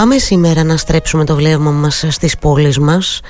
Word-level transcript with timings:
Πάμε 0.00 0.18
σήμερα 0.18 0.64
να 0.64 0.76
στρέψουμε 0.76 1.24
το 1.24 1.34
βλέμμα 1.34 1.70
μας 1.70 2.04
στις 2.08 2.38
πόλεις 2.38 2.78
μας 2.78 3.20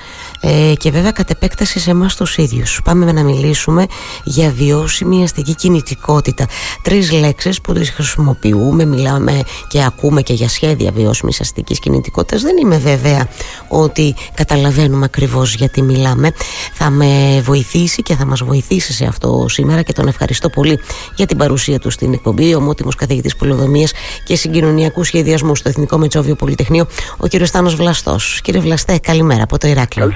ε, 0.41 0.73
και 0.77 0.91
βέβαια 0.91 1.11
κατ' 1.11 1.31
επέκταση 1.31 1.79
σε 1.79 1.91
εμάς 1.91 2.17
τους 2.17 2.37
ίδιους. 2.37 2.81
Πάμε 2.85 3.13
να 3.13 3.23
μιλήσουμε 3.23 3.87
για 4.25 4.51
βιώσιμη 4.51 5.23
αστική 5.23 5.55
κινητικότητα. 5.55 6.47
Τρεις 6.83 7.13
λέξεις 7.13 7.61
που 7.61 7.73
τις 7.73 7.91
χρησιμοποιούμε, 7.91 8.85
μιλάμε 8.85 9.43
και 9.69 9.85
ακούμε 9.85 10.23
και 10.23 10.33
για 10.33 10.49
σχέδια 10.49 10.91
βιώσιμης 10.91 11.41
αστικής 11.41 11.79
κινητικότητας. 11.79 12.43
Δεν 12.43 12.57
είμαι 12.57 12.79
βέβαια 12.79 13.29
ότι 13.69 14.15
καταλαβαίνουμε 14.35 15.05
ακριβώς 15.05 15.55
γιατί 15.55 15.83
μιλάμε. 15.83 16.33
Θα 16.73 16.91
με 16.91 17.41
βοηθήσει 17.45 18.03
και 18.03 18.15
θα 18.15 18.27
μας 18.27 18.43
βοηθήσει 18.43 18.93
σε 18.93 19.05
αυτό 19.05 19.47
σήμερα 19.49 19.83
και 19.83 19.93
τον 19.93 20.09
ευχαριστώ 20.09 20.49
πολύ 20.49 20.79
για 21.15 21.27
την 21.27 21.37
παρουσία 21.37 21.79
του 21.79 21.91
στην 21.91 22.13
εκπομπή. 22.13 22.55
Ομότιμος 22.55 22.95
καθηγητής 22.95 23.37
πολυδομίας 23.37 23.93
και 24.25 24.37
συγκοινωνιακούς 24.37 25.07
σχεδιασμού 25.07 25.57
στο 25.57 25.69
Εθνικό 25.69 25.99
Μετσόβιο 25.99 26.35
Πολυτεχνείο, 26.67 26.87
ο 27.17 27.27
κ. 27.27 27.47
Στάνος 27.47 27.75
Βλαστός. 27.75 28.41
Κύριε 28.43 28.61
Βλαστέ, 28.61 28.99
καλημέρα 28.99 29.43
από 29.43 29.59
το 29.59 29.69
Ηράκλειο. 29.69 30.13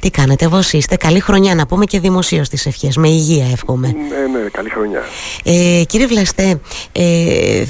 Τι 0.00 0.10
κάνετε, 0.10 0.44
εγώ 0.44 0.60
είστε; 0.72 0.96
Καλή 0.96 1.20
χρονιά 1.20 1.54
να 1.54 1.66
πούμε 1.66 1.84
και 1.84 2.00
δημοσίως 2.00 2.48
τις 2.48 2.66
ευχές. 2.66 2.96
Με 2.96 3.08
υγεία, 3.08 3.46
εύχομαι. 3.52 3.86
Ναι, 3.86 4.38
ναι, 4.38 4.48
καλή 4.48 4.70
χρονιά. 4.70 5.02
Ε, 5.44 5.82
κύριε 5.86 6.06
Βλαστέ, 6.06 6.60
ε, 6.92 7.64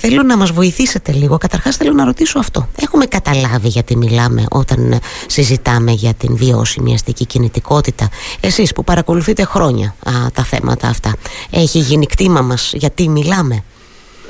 θέλω 0.00 0.22
να 0.22 0.36
μας 0.36 0.50
βοηθήσετε 0.50 1.12
λίγο. 1.12 1.38
Καταρχάς, 1.38 1.76
θέλω 1.76 1.92
να 1.92 2.04
ρωτήσω 2.04 2.38
αυτό. 2.38 2.68
Έχουμε 2.82 3.06
καταλάβει 3.06 3.68
γιατί 3.68 3.96
μιλάμε 3.96 4.44
όταν 4.50 4.98
συζητάμε 5.26 5.92
για 5.92 6.14
την 6.14 6.36
βιώσιμη 6.36 6.94
αστική 6.94 7.26
κινητικότητα. 7.26 8.08
Εσείς 8.40 8.72
που 8.72 8.84
παρακολουθείτε 8.84 9.44
χρόνια 9.44 9.94
α, 10.04 10.12
τα 10.34 10.44
θέματα 10.44 10.88
αυτά. 10.88 11.14
Έχει 11.50 11.78
γίνει 11.78 12.06
κτήμα 12.06 12.40
μας 12.40 12.72
γιατί 12.74 13.08
μιλάμε; 13.08 13.64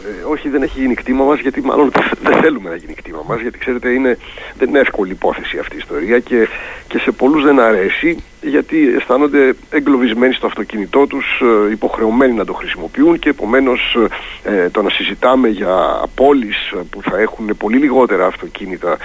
Ε, 0.06 0.24
όχι 0.24 0.48
δεν 0.48 0.62
έχει 0.62 0.80
γίνει 0.80 0.94
κτήμα 0.94 1.24
μας 1.24 1.40
γιατί 1.40 1.60
μάλλον 1.60 1.92
δεν 2.22 2.40
θέλουμε 2.40 2.70
να 2.70 2.76
γίνει 2.76 2.94
κτήμα 2.94 3.22
μας 3.26 3.40
γιατί 3.40 3.58
ξέρετε 3.58 3.90
είναι, 3.90 4.18
δεν 4.58 4.68
είναι 4.68 4.78
εύκολη 4.78 5.10
υπόθεση 5.10 5.58
αυτή 5.58 5.74
η 5.74 5.78
ιστορία 5.78 6.18
και, 6.18 6.48
και 6.88 6.98
σε 6.98 7.10
πολλούς 7.10 7.44
δεν 7.44 7.60
αρέσει 7.60 8.16
γιατί 8.42 8.94
αισθάνονται 8.96 9.54
εγκλωβισμένοι 9.70 10.32
στο 10.32 10.46
αυτοκίνητό 10.46 11.06
τους, 11.06 11.40
ε, 11.68 11.70
υποχρεωμένοι 11.70 12.32
να 12.32 12.44
το 12.44 12.52
χρησιμοποιούν 12.52 13.18
και 13.18 13.28
επομένως 13.28 13.96
ε, 14.42 14.68
το 14.68 14.82
να 14.82 14.90
συζητάμε 14.90 15.48
για 15.48 16.02
πόλεις 16.14 16.72
που 16.90 17.02
θα 17.02 17.18
έχουν 17.18 17.56
πολύ 17.58 17.76
λιγότερα 17.76 18.26
αυτοκίνητα 18.26 18.96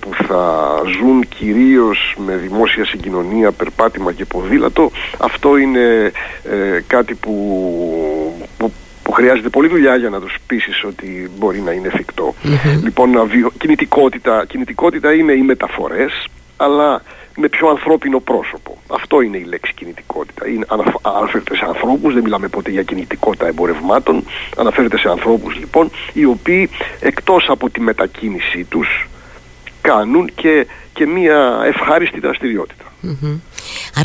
που 0.00 0.10
θα 0.26 0.74
ζουν 0.98 1.28
κυρίως 1.28 2.14
με 2.26 2.36
δημόσια 2.36 2.84
συγκοινωνία, 2.84 3.52
περπάτημα 3.52 4.12
και 4.12 4.24
ποδήλατο 4.24 4.90
αυτό 5.18 5.56
είναι 5.56 6.12
κάτι 6.86 7.14
που, 7.14 8.48
που 9.10 9.16
που 9.16 9.22
χρειάζεται 9.22 9.48
πολλή 9.48 9.68
δουλειά 9.68 9.96
για 9.96 10.08
να 10.08 10.20
τους 10.20 10.36
πείσεις 10.46 10.84
ότι 10.84 11.30
μπορεί 11.38 11.60
να 11.60 11.72
είναι 11.72 11.86
εφικτό. 11.86 12.34
Λοιπόν, 12.82 13.30
κινητικότητα, 13.58 14.44
κινητικότητα 14.48 15.14
είναι 15.14 15.32
οι 15.32 15.42
μεταφορές, 15.42 16.26
αλλά 16.56 17.02
με 17.36 17.48
πιο 17.48 17.68
ανθρώπινο 17.68 18.20
πρόσωπο. 18.20 18.78
Αυτό 18.88 19.20
είναι 19.20 19.36
η 19.36 19.44
λέξη 19.44 19.72
κινητικότητα. 19.74 20.48
Είναι, 20.48 20.66
αναφέρεται 21.02 21.56
σε 21.56 21.64
ανθρώπους, 21.66 22.14
δεν 22.14 22.22
μιλάμε 22.22 22.48
ποτέ 22.48 22.70
για 22.70 22.82
κινητικότητα 22.82 23.46
εμπορευμάτων, 23.46 24.24
αναφέρεται 24.56 24.98
σε 24.98 25.08
ανθρώπους 25.08 25.56
λοιπόν, 25.56 25.90
οι 26.12 26.24
οποίοι 26.24 26.70
εκτός 27.00 27.46
από 27.48 27.70
τη 27.70 27.80
μετακίνησή 27.80 28.64
τους 28.64 29.08
κάνουν 29.80 30.30
και, 30.34 30.66
και 30.92 31.06
μια 31.06 31.60
ευχάριστη 31.64 32.20
δραστηριότητα. 32.20 32.84
Mm-hmm. 33.02 33.38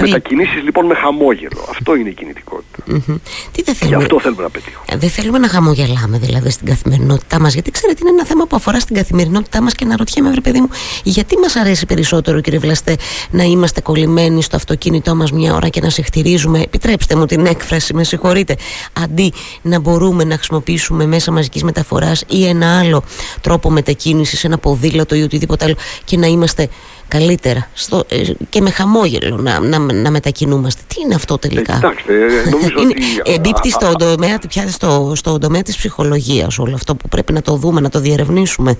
Μετακινήσεις 0.02 0.64
λοιπόν 0.64 0.86
με 0.86 0.96
χαμόγελο. 0.96 1.66
Αυτό 1.70 1.96
είναι 1.96 2.10
η 2.10 2.14
κινητικότητα. 2.14 2.84
Mm-hmm. 2.88 3.20
Τι 3.52 3.62
δεν 3.64 3.76
θέλουμε... 3.76 3.98
Γι' 3.98 4.04
αυτό 4.04 4.20
θέλουμε 4.20 4.42
να 4.42 4.50
πετύχουμε. 4.50 4.86
Ε, 4.90 4.98
δεν 4.98 5.10
θέλουμε 5.10 5.38
να 5.38 5.48
χαμογελάμε 5.48 6.18
δηλαδή 6.18 6.50
στην 6.50 6.68
καθημερινότητά 6.68 7.40
μας. 7.40 7.54
Γιατί 7.54 7.72
ξέρετε, 7.72 8.00
είναι 8.02 8.10
ένα 8.10 8.26
θέμα 8.26 8.46
που 8.46 8.56
αφορά 8.56 8.80
στην 8.80 8.96
καθημερινότητά 8.96 9.62
μας 9.62 9.76
και 9.76 9.86
να 9.86 9.96
ρωτιέμαι, 9.98 10.30
βρε 10.30 10.42
παιδί 10.42 10.60
μου, 10.60 10.70
γιατί 11.04 11.38
μας 11.38 11.56
αρέσει 11.56 11.86
περισσότερο, 11.86 12.42
κύριε 12.42 12.60
Βλαστέ, 12.60 12.96
να 13.32 13.44
είμαστε 13.44 13.82
κολλημένοι 13.82 14.42
στο 14.42 14.56
αυτοκίνητό 14.56 15.16
μας 15.16 15.32
μια 15.32 15.54
ώρα 15.54 15.70
και 15.70 15.82
να 15.82 15.90
σε 15.90 16.02
χτυρίζουμε; 16.02 16.60
Επιτρέψτε 16.62 17.16
μου 17.16 17.26
την 17.26 17.46
έκφραση, 17.46 17.94
με 17.94 18.04
συγχωρείτε. 18.04 18.56
Αντί 18.94 19.34
να 19.62 19.80
μπορούμε 19.80 20.24
να 20.24 20.36
χρησιμοποιήσουμε 20.36 21.06
μέσα 21.06 21.32
μαζικής 21.32 21.64
μεταφοράς 21.64 22.24
ή 22.28 22.48
ένα 22.48 22.80
άλλο 22.80 23.04
τρόπο 23.42 23.70
μετακίνησης, 23.70 24.44
ένα 24.44 24.58
ποδήλατο 24.58 25.16
ή 25.16 25.22
οτιδήποτε 25.22 25.66
άλλο 25.66 25.76
και 26.06 26.18
να 26.18 26.28
είμαστε 26.28 26.70
καλύτερα 27.08 27.68
στο, 27.74 28.04
ε, 28.10 28.22
και 28.50 28.62
με 28.62 28.70
χαμόγελο 28.70 29.38
να, 29.38 29.60
να, 29.60 29.80
να 29.80 30.12
μετακινούμαστε. 30.12 30.82
Τι 30.88 31.02
είναι 31.02 31.16
αυτό 31.16 31.38
τελικά; 31.38 31.74
Ε, 31.74 31.76
κοιτάξτε, 31.76 32.14
ε, 32.14 32.50
νομίζω 32.50 32.82
είναι, 32.82 32.94
ότι... 33.22 33.34
Εμπίπτει 33.34 33.72
στο, 33.72 33.92
τομέα, 33.92 34.40
στο, 34.68 35.12
στο 35.16 35.38
τομέα 35.38 35.62
της 35.62 35.78
ψυχολογίας 35.78 36.60
όλο 36.60 36.76
αυτό 36.76 36.96
που 36.96 37.08
πρέπει 37.10 37.34
να 37.34 37.42
το 37.42 37.56
δούμε, 37.56 37.82
να 37.82 37.90
το 37.90 38.00
διερευνήσουμε. 38.00 38.78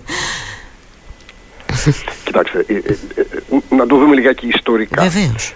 Κοιτάξτε, 2.24 2.66
ε, 2.68 2.74
ε, 2.74 2.98
ε, 3.16 3.76
να 3.76 3.88
το 3.88 3.96
δούμε 3.98 4.16
λιγάκι 4.16 4.48
ιστορικά. 4.48 5.04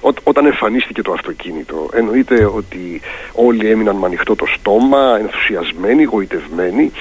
Ό, 0.02 0.10
όταν 0.24 0.46
εμφανίστηκε 0.46 1.02
το 1.02 1.12
αυτοκίνητο, 1.12 1.90
εννοείται 1.94 2.46
ότι 2.46 3.02
όλοι 3.34 3.70
έμειναν 3.70 3.96
με 3.96 4.06
ανοιχτό 4.06 4.36
το 4.36 4.46
στόμα, 4.46 5.18
ενθουσιασμένοι, 5.20 6.04
γοητευμένοι, 6.04 6.92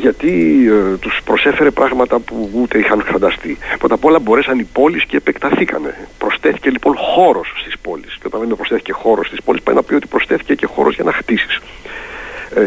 γιατί 0.00 0.64
ε, 0.68 0.96
τους 0.96 1.20
προσέφερε 1.24 1.70
πράγματα 1.70 2.18
που 2.18 2.50
ούτε 2.54 2.78
είχαν 2.78 3.02
φανταστεί. 3.06 3.58
Πρώτα 3.78 3.94
απ' 3.94 4.04
όλα 4.04 4.18
μπορέσαν 4.18 4.58
οι 4.58 4.68
πόλεις 4.72 5.04
και 5.04 5.16
επεκταθήκανε. 5.16 6.08
Προσθέθηκε 6.18 6.70
λοιπόν 6.70 6.96
χώρος 6.96 7.52
στις 7.60 7.78
πόλεις. 7.78 8.14
Και 8.14 8.26
όταν 8.26 8.40
λέμε 8.40 8.54
προσθέθηκε 8.54 8.92
χώρος 8.92 9.26
στις 9.26 9.42
πόλεις, 9.42 9.62
πάει 9.62 9.74
να 9.74 9.82
πει 9.82 9.94
ότι 9.94 10.06
προσθέθηκε 10.06 10.54
και 10.54 10.66
χώρος 10.66 10.94
για 10.94 11.04
να 11.04 11.12
χτίσεις 11.12 11.60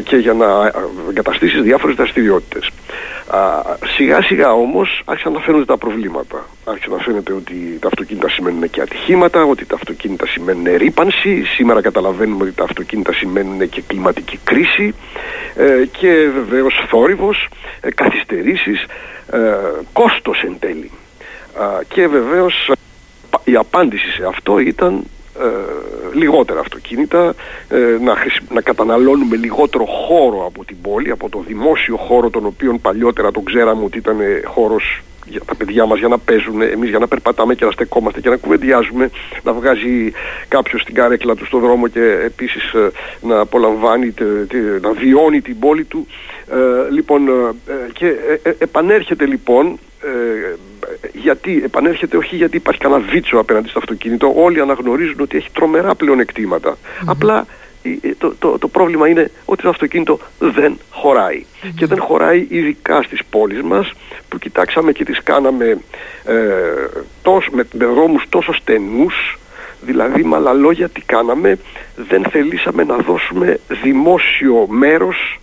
και 0.03 0.15
για 0.15 0.33
να 0.33 0.71
εγκαταστήσεις 1.09 1.61
διάφορες 1.61 1.95
δραστηριότητες. 1.95 2.69
Σιγά 3.95 4.21
σιγά 4.21 4.51
όμως 4.53 5.01
άρχισαν 5.05 5.33
να 5.33 5.39
φαίνονται 5.39 5.65
τα 5.65 5.77
προβλήματα. 5.77 6.45
Άρχισε 6.65 6.89
να 6.89 6.97
φαίνεται 6.97 7.33
ότι 7.33 7.77
τα 7.79 7.87
αυτοκίνητα 7.87 8.29
σημαίνουν 8.29 8.69
και 8.69 8.81
ατυχήματα, 8.81 9.43
ότι 9.43 9.65
τα 9.65 9.75
αυτοκίνητα 9.75 10.27
σημαίνουν 10.27 10.77
ρήπανση. 10.77 11.43
Σήμερα 11.43 11.81
καταλαβαίνουμε 11.81 12.43
ότι 12.43 12.51
τα 12.53 12.63
αυτοκίνητα 12.63 13.13
σημαίνουν 13.13 13.69
και 13.69 13.81
κλιματική 13.87 14.39
κρίση 14.43 14.95
ε, 15.55 15.85
και 15.85 16.29
βεβαίως 16.33 16.85
θόρυβος, 16.89 17.49
ε, 17.81 17.91
καθυστερήσεις, 17.91 18.85
ε, 19.31 19.39
κόστος 19.93 20.43
εν 20.43 20.55
τέλει. 20.59 20.91
Και 21.87 22.07
βεβαίως 22.07 22.71
η 23.43 23.55
απάντηση 23.55 24.11
σε 24.11 24.25
αυτό 24.25 24.59
ήταν 24.59 24.93
ε, 24.95 25.18
λιγότερα 26.13 26.59
αυτοκίνητα, 26.59 27.33
ε, 27.69 27.77
να, 27.77 28.15
να 28.49 28.61
καταναλώνουμε 28.61 29.35
λιγότερο 29.35 29.85
χώρο 29.85 30.45
από 30.45 30.65
την 30.65 30.81
πόλη, 30.81 31.11
από 31.11 31.29
το 31.29 31.43
δημόσιο 31.47 31.97
χώρο 31.97 32.29
τον 32.29 32.45
οποίο 32.45 32.77
παλιότερα 32.81 33.31
τον 33.31 33.43
ξέραμε 33.43 33.83
ότι 33.83 33.97
ήταν 33.97 34.17
χώρος 34.45 35.01
για 35.25 35.41
τα 35.45 35.55
παιδιά 35.55 35.85
μας 35.85 35.99
για 35.99 36.07
να 36.07 36.17
παίζουν, 36.17 36.61
εμείς 36.61 36.89
για 36.89 36.99
να 36.99 37.07
περπατάμε 37.07 37.55
και 37.55 37.65
να 37.65 37.71
στεκόμαστε 37.71 38.21
και 38.21 38.29
να 38.29 38.35
κουβεντιάζουμε, 38.35 39.09
να 39.43 39.53
βγάζει 39.53 40.11
κάποιος 40.47 40.83
την 40.83 40.93
καρέκλα 40.93 41.35
του 41.35 41.45
στον 41.45 41.59
δρόμο 41.59 41.87
και 41.87 42.19
επίσης 42.25 42.73
ε, 42.73 42.91
να 43.21 43.39
απολαμβάνει, 43.39 44.13
να 44.81 44.91
βιώνει 44.91 45.41
την 45.41 45.59
πόλη 45.59 45.83
του. 45.83 46.07
λοιπόν, 46.91 47.29
και 47.93 48.13
επανέρχεται 48.57 49.25
λοιπόν 49.25 49.79
γιατί 51.13 51.61
επανέρχεται 51.63 52.17
όχι 52.17 52.35
γιατί 52.35 52.57
υπάρχει 52.57 52.79
κανένα 52.79 53.05
βίτσο 53.11 53.37
απέναντι 53.37 53.69
στο 53.69 53.79
αυτοκίνητο, 53.79 54.33
όλοι 54.35 54.61
αναγνωρίζουν 54.61 55.19
ότι 55.19 55.37
έχει 55.37 55.49
τρομερά 55.53 55.95
Απλά 57.05 57.45
το, 58.17 58.35
το, 58.39 58.57
το 58.57 58.67
πρόβλημα 58.67 59.07
είναι 59.07 59.31
ότι 59.45 59.61
το 59.61 59.69
αυτοκίνητο 59.69 60.19
δεν 60.39 60.77
χωράει. 60.89 61.45
Και 61.75 61.85
δεν 61.85 61.99
χωράει 61.99 62.45
ειδικά 62.49 63.01
στις 63.01 63.19
πόλεις 63.29 63.61
μας 63.61 63.91
που 64.29 64.37
κοιτάξαμε 64.37 64.91
και 64.91 65.03
τις 65.03 65.23
κάναμε 65.23 65.77
ε, 66.25 66.35
τόσο, 67.21 67.49
με, 67.51 67.67
με 67.73 67.85
δρόμους 67.85 68.23
τόσο 68.29 68.53
στενούς. 68.53 69.37
Δηλαδή 69.81 70.23
με 70.23 70.35
άλλα 70.35 70.53
λόγια 70.53 70.89
τι 70.89 71.01
κάναμε; 71.01 71.59
Δεν 71.95 72.23
θελήσαμε 72.23 72.83
να 72.83 72.95
δώσουμε 72.97 73.59
δημόσιο 73.83 74.67
μέρος 74.69 75.39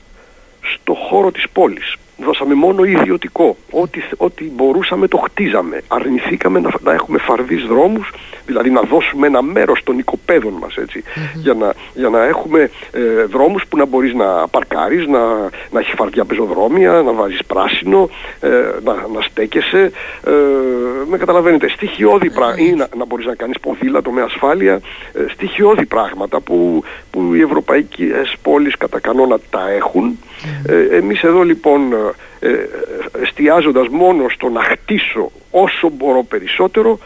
στο 0.60 0.94
χώρο 0.94 1.30
της 1.30 1.44
πόλης 1.52 1.96
δώσαμε 2.16 2.54
μόνο 2.54 2.84
ιδιωτικό. 2.84 3.56
Ό,τι, 3.70 4.00
ό,τι 4.16 4.44
μπορούσαμε 4.44 5.08
το 5.08 5.16
χτίζαμε. 5.16 5.82
Αρνηθήκαμε 5.88 6.60
να, 6.60 6.70
να 6.82 6.92
έχουμε 6.92 7.18
φαρδείς 7.18 7.64
δρόμους, 7.64 8.12
δηλαδή 8.46 8.70
να 8.70 8.80
δώσουμε 8.80 9.26
ένα 9.26 9.42
μέρος 9.42 9.82
των 9.84 9.98
οικοπαίδων 9.98 10.52
μας 10.52 10.76
έτσι, 10.76 11.02
για, 11.34 11.54
να, 11.54 11.72
για 11.94 12.08
να 12.08 12.24
έχουμε 12.24 12.70
ε, 12.92 13.24
δρόμους 13.24 13.66
που 13.68 13.76
να 13.76 13.86
μπορείς 13.86 14.14
να 14.14 14.48
παρκάρεις, 14.48 15.06
να, 15.06 15.20
να 15.70 15.80
έχεις 15.80 15.94
φαρδιά 15.96 16.24
πεζοδρόμια, 16.24 16.92
να 16.92 17.12
βάζεις 17.12 17.44
πράσινο, 17.46 18.10
ε, 18.40 18.48
να, 18.84 18.92
να 18.92 19.20
στέκεσαι. 19.20 19.90
Ε, 20.26 20.30
με 21.08 21.18
καταλαβαίνετε, 21.18 21.68
στοιχειώδη 21.68 22.30
πράγματα, 22.30 22.62
ή 22.62 22.72
να, 22.72 22.88
να 22.96 23.04
μπορείς 23.04 23.26
να 23.26 23.34
κάνεις 23.34 23.60
ποδήλατο 23.60 24.10
με 24.10 24.22
ασφάλεια, 24.22 24.80
ε, 25.12 25.24
στοιχειώδη 25.32 25.86
πράγματα 25.86 26.40
που, 26.40 26.84
που 27.10 27.34
οι 27.34 27.40
ευρωπαϊκές 27.40 28.36
πόλεις 28.42 28.76
κατά 28.76 29.00
κανόνα 29.00 29.38
τα 29.50 29.70
έχουν. 29.70 30.18
Ε, 30.66 30.96
εμείς 30.96 31.22
εδώ 31.22 31.42
λοιπόν 31.42 31.92
ε, 31.92 32.48
ε, 32.48 32.68
εστιάζοντας 33.22 33.88
μόνο 33.88 34.28
στο 34.28 34.48
να 34.48 34.62
χτίσω 34.62 35.30
όσο 35.50 35.88
μπορώ 35.88 36.22
περισσότερο 36.22 36.98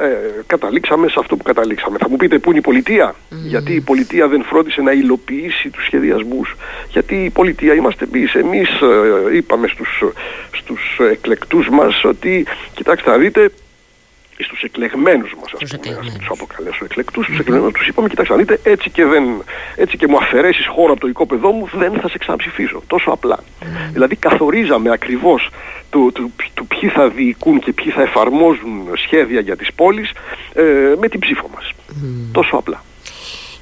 ε, 0.00 0.42
καταλήξαμε 0.46 1.08
σε 1.08 1.16
αυτό 1.18 1.36
που 1.36 1.42
καταλήξαμε. 1.42 1.98
Θα 1.98 2.08
μου 2.08 2.16
πείτε 2.16 2.38
πού 2.38 2.50
είναι 2.50 2.58
η 2.58 2.62
πολιτεία; 2.62 3.14
Γιατί 3.30 3.72
η 3.72 3.80
πολιτεία 3.80 4.28
δεν 4.28 4.42
φρόντισε 4.42 4.80
να 4.80 4.92
υλοποιήσει 4.92 5.70
τους 5.70 5.84
σχεδιασμούς; 5.84 6.56
Γιατί 6.88 7.24
η 7.24 7.30
πολιτεία 7.30 7.74
είμαστε 7.74 8.06
εμείς. 8.12 8.34
Εμείς 8.34 8.68
ε, 8.68 9.36
είπαμε 9.36 9.68
στους, 9.68 10.04
στους 10.52 11.00
εκλεκτούς 11.10 11.68
μας 11.68 12.04
ότι 12.04 12.46
κοιτάξτε 12.74 13.10
να 13.10 13.16
δείτε 13.16 13.50
στους 14.42 14.62
εκλεγμένους 14.62 15.34
μας 15.40 15.52
ας 15.62 15.76
πούμε, 15.80 15.96
ας 16.00 16.12
τους 16.18 16.28
αποκαλέσω 16.30 16.84
εκλεκτούς, 16.84 17.24
στους 17.24 17.38
εκλεγμένους 17.38 17.72
τους 17.72 17.86
είπαμε 17.86 18.08
κοιτάξτε 18.08 18.34
να 18.34 18.40
δείτε 18.40 18.60
έτσι 18.62 18.90
και, 18.90 19.04
δεν, 19.04 19.24
έτσι 19.76 19.96
και 19.96 20.06
μου 20.08 20.16
αφαιρέσεις 20.16 20.66
χώρο 20.66 20.92
από 20.92 21.00
το 21.00 21.08
οικόπεδό 21.08 21.50
μου 21.50 21.68
δεν 21.74 21.92
θα 22.00 22.08
σε 22.08 22.18
ξαναψηφίσω, 22.18 22.82
τόσο 22.86 23.10
απλά. 23.10 23.38
Δηλαδή 23.92 24.16
καθορίζαμε 24.16 24.90
ακριβώς 24.90 25.50
το, 25.90 26.12
το, 26.12 26.30
το, 26.54 26.64
ποιοι 26.64 26.88
θα 26.88 27.08
διοικούν 27.08 27.58
και 27.58 27.72
ποιοι 27.72 27.90
θα 27.92 28.02
εφαρμόζουν 28.02 28.88
σχέδια 28.96 29.40
για 29.40 29.56
τις 29.56 29.72
πόλεις 29.74 30.10
ε, 30.52 30.62
με 31.00 31.08
την 31.08 31.20
ψήφο 31.20 31.50
μας. 31.54 31.72
Τόσο 32.32 32.56
απλά. 32.56 32.82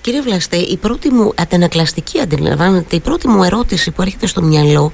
Κύριε 0.01 0.21
Βλαστέ, 0.21 0.57
η 0.57 0.77
πρώτη 0.77 1.11
μου 1.11 1.33
αντανακλαστική 1.37 2.21
αντιλαμβάνεται, 2.21 2.97
η 2.97 3.01
πρώτη 3.01 3.29
μου 3.29 3.43
ερώτηση 3.43 3.91
που 3.91 4.03
έρχεται 4.03 4.27
στο 4.27 4.43
μυαλό 4.43 4.93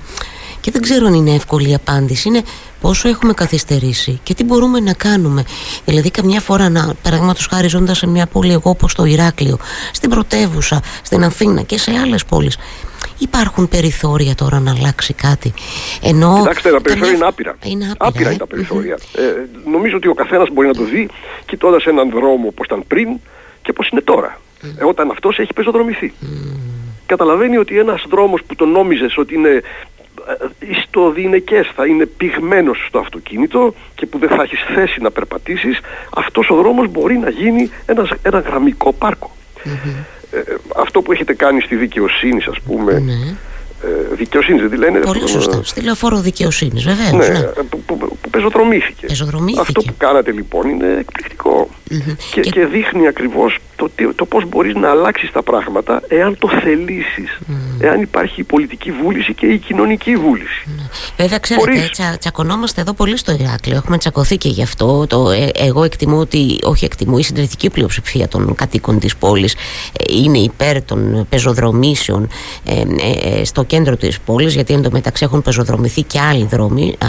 και 0.62 0.70
δεν 0.70 0.82
ξέρω 0.82 1.06
αν 1.06 1.14
είναι 1.14 1.34
εύκολη 1.34 1.70
η 1.70 1.74
απάντηση. 1.74 2.28
Είναι 2.28 2.42
πόσο 2.80 3.08
έχουμε 3.08 3.32
καθυστερήσει 3.32 4.20
και 4.22 4.34
τι 4.34 4.44
μπορούμε 4.44 4.80
να 4.80 4.92
κάνουμε. 4.92 5.44
Δηλαδή, 5.84 6.10
καμιά 6.10 6.40
φορά, 6.40 6.68
να, 6.68 6.94
παραδείγματος 7.02 7.46
χάρη, 7.46 7.68
ζώντας 7.68 7.98
σε 7.98 8.06
μια 8.06 8.26
πόλη, 8.26 8.52
εγώ 8.52 8.70
όπως 8.70 8.94
το 8.94 9.04
Ηράκλειο, 9.04 9.58
στην 9.92 10.10
πρωτεύουσα, 10.10 10.80
στην 11.02 11.24
Αθήνα 11.24 11.62
και 11.62 11.78
σε 11.78 11.90
άλλες 12.02 12.24
πόλεις, 12.24 12.58
υπάρχουν 13.18 13.68
περιθώρια 13.68 14.34
τώρα 14.34 14.60
να 14.60 14.70
αλλάξει 14.70 15.12
κάτι. 15.14 15.52
Ενώ 16.02 16.36
Κοιτάξτε, 16.38 16.70
τα 16.70 16.80
περιθώρια 16.80 17.14
είναι 17.14 17.26
άπειρα. 17.26 17.56
Είναι 17.62 17.84
άπειρα, 17.84 18.08
άπειρα 18.08 18.28
είναι 18.28 18.38
τα 18.38 18.46
περιθώρια. 18.46 18.98
Ε, 19.16 19.22
νομίζω 19.70 19.96
ότι 19.96 20.08
ο 20.08 20.14
καθένας 20.14 20.48
μπορεί 20.52 20.66
να 20.66 20.74
το 20.74 20.84
δει 20.84 21.08
κοιτώντας 21.46 21.84
έναν 21.84 22.10
δρόμο 22.10 22.46
όπως 22.46 22.66
ήταν 22.66 22.84
πριν 22.86 23.08
και 23.62 23.72
πώς 23.72 23.88
είναι 23.88 24.00
τώρα. 24.00 24.40
Ε, 24.78 24.84
όταν 24.84 25.10
αυτός 25.10 25.38
έχει 25.38 25.52
πεζοδρομηθεί. 25.52 26.12
Καταλαβαίνει 27.06 27.56
ότι 27.56 27.78
ένας 27.78 28.04
δρόμος 28.08 28.42
που 28.46 28.54
τον 28.54 28.70
νόμιζες 28.70 29.18
ότι 29.18 29.34
είναι 29.34 29.62
ιστοδυναικές 30.58 31.70
θα 31.74 31.86
είναι 31.86 32.06
πυγμένος 32.06 32.84
στο 32.88 32.98
αυτοκίνητο 32.98 33.74
και 33.94 34.06
που 34.06 34.19
δεν 34.19 34.28
θα 34.28 34.42
έχεις 34.42 34.60
θέση 34.74 35.00
να 35.00 35.10
περπατήσεις 35.10 35.80
αυτός 36.14 36.50
ο 36.50 36.54
δρόμος 36.54 36.88
μπορεί 36.88 37.19
να 37.19 37.30
γίνει 37.30 37.70
ένας, 37.86 38.10
ένα 38.22 38.38
γραμμικό 38.38 38.94
ε, 40.32 40.38
αυτό 40.76 41.02
που 41.02 41.12
έχετε 41.12 41.34
κάνει 41.34 41.60
στη 41.60 41.76
δικαιοσύνης 41.76 42.46
ας 42.46 42.60
πούμε 42.60 42.98
ναι. 42.98 43.12
ε, 43.12 44.14
δικαιοσύνης 44.14 44.60
δεν 44.60 44.70
τη 44.70 44.76
λένε 44.76 44.98
Πολύ 44.98 45.28
σωστά, 45.28 45.60
στη 45.64 45.80
λεωφόρο 45.80 46.20
δικαιοσύνης, 46.20 46.84
βεβαίως. 46.84 47.28
Ναι, 47.28 47.38
ναι. 47.38 47.46
Που, 47.69 47.80
που, 47.80 47.96
που 47.96 48.30
πεζοδρομήθηκε. 48.30 49.06
Αυτό 49.58 49.80
που 49.80 49.94
κάνατε 49.96 50.30
λοιπόν 50.32 50.69
είναι 50.69 50.96
εκπληκτικό. 50.98 51.69
Και, 52.32 52.40
και... 52.40 52.50
και 52.50 52.66
δείχνει 52.66 53.06
ακριβώς 53.06 53.58
το, 53.96 54.14
το 54.14 54.25
πώς 54.25 54.49
μπορείς 54.49 54.75
να 54.75 54.90
αλλάξεις 54.90 55.31
τα 55.32 55.43
πράγματα 55.43 56.02
εάν 56.08 56.38
το 56.38 56.49
θελήσεις, 56.62 57.38
εάν 57.79 58.00
υπάρχει 58.00 58.40
η 58.40 58.44
πολιτική 58.44 58.93
βούληση 59.02 59.34
και 59.34 59.46
η 59.46 59.58
κοινωνική 59.58 60.17
βούληση. 60.17 60.64
Mm. 60.67 60.90
Βέβαια 61.17 61.38
ξέρετε, 61.38 61.88
τσα, 61.90 62.17
τσακωνόμαστε 62.19 62.81
εδώ 62.81 62.93
πολύ 62.93 63.17
στο 63.17 63.32
Ηράκλειο, 63.32 63.76
έχουμε 63.76 63.99
τσακωθεί 63.99 64.37
και 64.37 64.49
γι' 64.49 64.62
αυτό. 64.62 65.06
Το, 65.06 65.31
ε, 65.31 65.49
εγώ 65.55 65.84
εκτιμώ 65.84 66.19
ότι, 66.19 66.58
όχι 66.62 66.84
εκτιμώ, 66.84 67.17
η 67.19 67.23
συντηρητική 67.23 67.70
πλειοψηφία 67.70 68.29
των 68.29 68.55
κατοίκων 68.55 68.99
της 68.99 69.17
πόλης 69.17 69.55
ε, 69.55 70.17
είναι 70.17 70.38
υπέρ 70.38 70.84
των 70.84 71.26
πεζοδρομήσεων 71.29 72.29
ε, 72.64 72.81
ε, 73.40 73.44
στο 73.44 73.64
κέντρο 73.64 73.96
της 73.96 74.20
πόλης, 74.20 74.55
γιατί 74.55 74.75
εντωμεταξύ 74.75 75.25
έχουν 75.25 75.43
πεζοδρομηθεί 75.43 76.02
και 76.02 76.20
άλλοι 76.20 76.44
δρόμοι 76.44 76.96
α, 76.99 77.06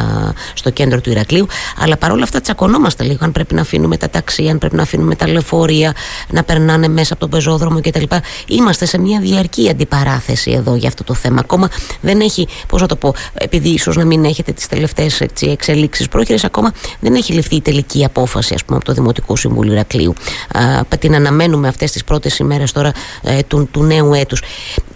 στο 0.53 0.69
κέντρο 0.69 1.01
του 1.01 1.09
Ηρακλείου, 1.09 1.47
αλλά 1.79 1.97
παρόλα 1.97 2.23
αυτά 2.23 2.41
τσακωνόμαστε 2.41 3.03
λίγο 3.03 3.19
αν 3.19 3.31
πρέπει 3.31 3.53
να 3.53 3.61
αφήνουμε 3.61 3.97
τα 3.97 4.09
ταξί, 4.09 4.47
αν 4.47 4.57
πρέπει 4.57 4.75
να 4.75 4.81
αφήνουμε 4.81 5.15
τα 5.15 5.27
λεωφορεία, 5.27 5.93
να 6.29 6.43
περνάμε 6.43 6.62
περνάνε 6.65 6.87
μέσα 6.87 7.13
από 7.13 7.21
τον 7.21 7.29
πεζόδρομο 7.29 7.81
κτλ. 7.81 8.03
Είμαστε 8.47 8.85
σε 8.85 8.99
μια 8.99 9.19
διαρκή 9.19 9.69
αντιπαράθεση 9.69 10.51
εδώ 10.51 10.75
για 10.75 10.87
αυτό 10.87 11.03
το 11.03 11.13
θέμα. 11.13 11.39
Ακόμα 11.39 11.69
δεν 12.01 12.19
έχει, 12.19 12.47
πώς 12.67 12.81
να 12.81 12.87
το 12.87 12.95
πω, 12.95 13.13
επειδή 13.33 13.69
ίσως 13.69 13.95
να 13.95 14.05
μην 14.05 14.25
έχετε 14.25 14.51
τις 14.51 14.67
τελευταίες 14.67 15.21
εξελίξεις 15.41 16.07
πρόχειρες, 16.07 16.43
ακόμα 16.43 16.73
δεν 16.99 17.15
έχει 17.15 17.33
ληφθεί 17.33 17.55
η 17.55 17.61
τελική 17.61 18.05
απόφαση, 18.05 18.53
ας 18.53 18.63
πούμε, 18.63 18.77
από 18.77 18.85
το 18.85 18.93
Δημοτικό 18.93 19.35
Συμβούλιο 19.35 19.73
Ηρακλείου. 19.73 20.13
Α, 20.53 20.97
την 20.99 21.15
αναμένουμε 21.15 21.67
αυτές 21.67 21.91
τις 21.91 22.03
πρώτες 22.03 22.37
ημέρες 22.37 22.71
τώρα 22.71 22.91
ε, 23.23 23.43
του, 23.43 23.67
του 23.71 23.83
νέου 23.83 24.13
έτους. 24.13 24.41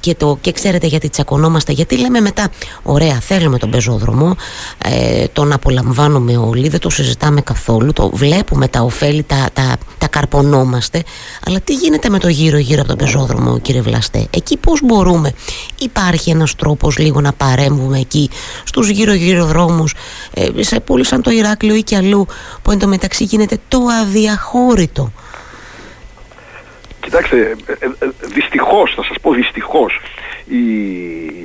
Και, 0.08 0.16
το, 0.16 0.38
και 0.42 0.52
ξέρετε 0.52 0.88
γιατί 0.88 1.10
τσακωνόμαστε, 1.10 1.72
γιατί 1.72 1.98
λέμε 1.98 2.20
μετά, 2.20 2.50
ωραία, 2.84 3.20
θέλουμε 3.20 3.58
τον 3.58 3.70
πεζόδρομο, 3.70 4.36
ε, 4.78 5.26
τον 5.34 5.52
απολαμβάνουμε 5.52 6.38
όλοι, 6.38 6.70
δεν 6.70 6.80
το 6.80 6.90
συζητάμε 6.90 7.42
καθόλου, 7.42 7.94
το 7.94 8.10
βλέπουμε 8.14 8.68
τα 8.68 8.82
ωφέλη, 8.82 9.24
τα, 9.24 9.50
τα, 9.54 9.76
τα 9.98 10.08
καρπονόμαστε, 10.08 11.04
αλλά 11.46 11.60
τι 11.60 11.74
γίνεται 11.74 12.10
με 12.10 12.20
το 12.20 12.28
γύρω-γύρω 12.28 12.80
από 12.80 12.88
τον 12.90 12.98
πεζόδρομο, 12.98 13.60
κύριε 13.60 13.82
Βλαστέ; 13.82 14.28
Εκεί 14.30 14.58
πώς 14.58 14.80
μπορούμε; 14.84 15.34
Υπάρχει 15.78 16.30
ένας 16.30 16.56
τρόπος 16.56 16.98
λίγο 16.98 17.22
να 17.22 17.34
παρέμβουμε 17.34 18.00
εκεί 18.00 18.30
στους 18.64 18.90
γύρω-γύρω 18.90 19.46
δρόμους, 19.46 19.94
ε, 20.34 20.64
σε 20.64 20.80
πόλεις 20.80 21.08
σαν 21.08 21.22
το 21.22 21.32
Ηράκλειο 21.32 21.76
ή 21.76 21.84
και 21.84 21.96
αλλού, 21.96 22.28
που 22.62 22.72
εντωμεταξύ 22.72 23.24
γίνεται 23.24 23.58
το 23.68 23.80
αδιαχώρητο. 24.02 25.12
Κοιτάξτε, 27.08 27.56
ε, 27.66 27.72
ε, 27.72 27.86
ε, 28.00 28.10
δυστυχώς, 28.34 28.94
θα 28.96 29.04
σας 29.04 29.18
πω 29.22 29.34
δυστυχώς, 29.34 30.00
η, 30.46 30.62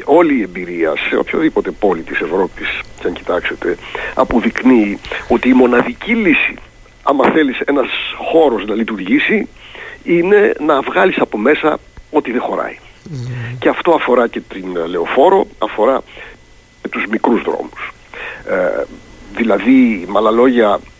όλη 0.04 0.38
η 0.38 0.42
εμπειρία 0.42 0.92
σε 1.08 1.16
οποιοδήποτε 1.16 1.70
πόλη 1.70 2.02
της 2.02 2.20
Ευρώπης, 2.20 2.80
και 3.00 3.06
αν 3.06 3.12
κοιτάξετε, 3.12 3.76
αποδεικνύει 4.14 4.98
ότι 5.28 5.48
η 5.48 5.52
μοναδική 5.52 6.14
λύση, 6.14 6.54
άμα 7.02 7.30
θέλεις 7.30 7.60
ένας 7.60 7.86
χώρος 8.30 8.64
να 8.64 8.74
λειτουργήσει, 8.74 9.48
είναι 10.02 10.52
να 10.60 10.80
βγάλεις 10.80 11.18
από 11.18 11.38
μέσα 11.38 11.78
ό,τι 12.10 12.30
δεν 12.32 12.40
χωράει. 12.40 12.78
Και 13.58 13.68
αυτό 13.68 13.92
αφορά 13.92 14.28
και 14.28 14.40
την 14.40 14.86
λεωφόρο, 14.86 15.46
αφορά 15.58 16.02
και 16.82 16.88
τους 16.88 17.06
μικρούς 17.06 17.42
δρόμους. 17.42 17.92
Ε, 18.48 18.84
δηλαδή, 19.36 20.04
με 20.08 20.18
άλλα 20.18 20.30
λόγια, 20.30 20.78
ε, 20.78 20.91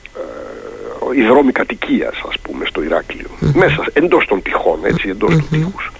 οι 1.14 1.22
δρόμοι 1.22 1.52
κατοικίας, 1.52 2.22
ας 2.28 2.38
πούμε, 2.38 2.64
στο 2.64 2.82
Ηράκλειο. 2.82 3.28
Μέσα, 3.54 3.84
εντός 3.92 4.26
των 4.26 4.42
τυχών, 4.42 4.80
έτσι, 4.84 5.08
εντός 5.08 5.30
του 5.30 5.46
τείχους. 5.50 5.90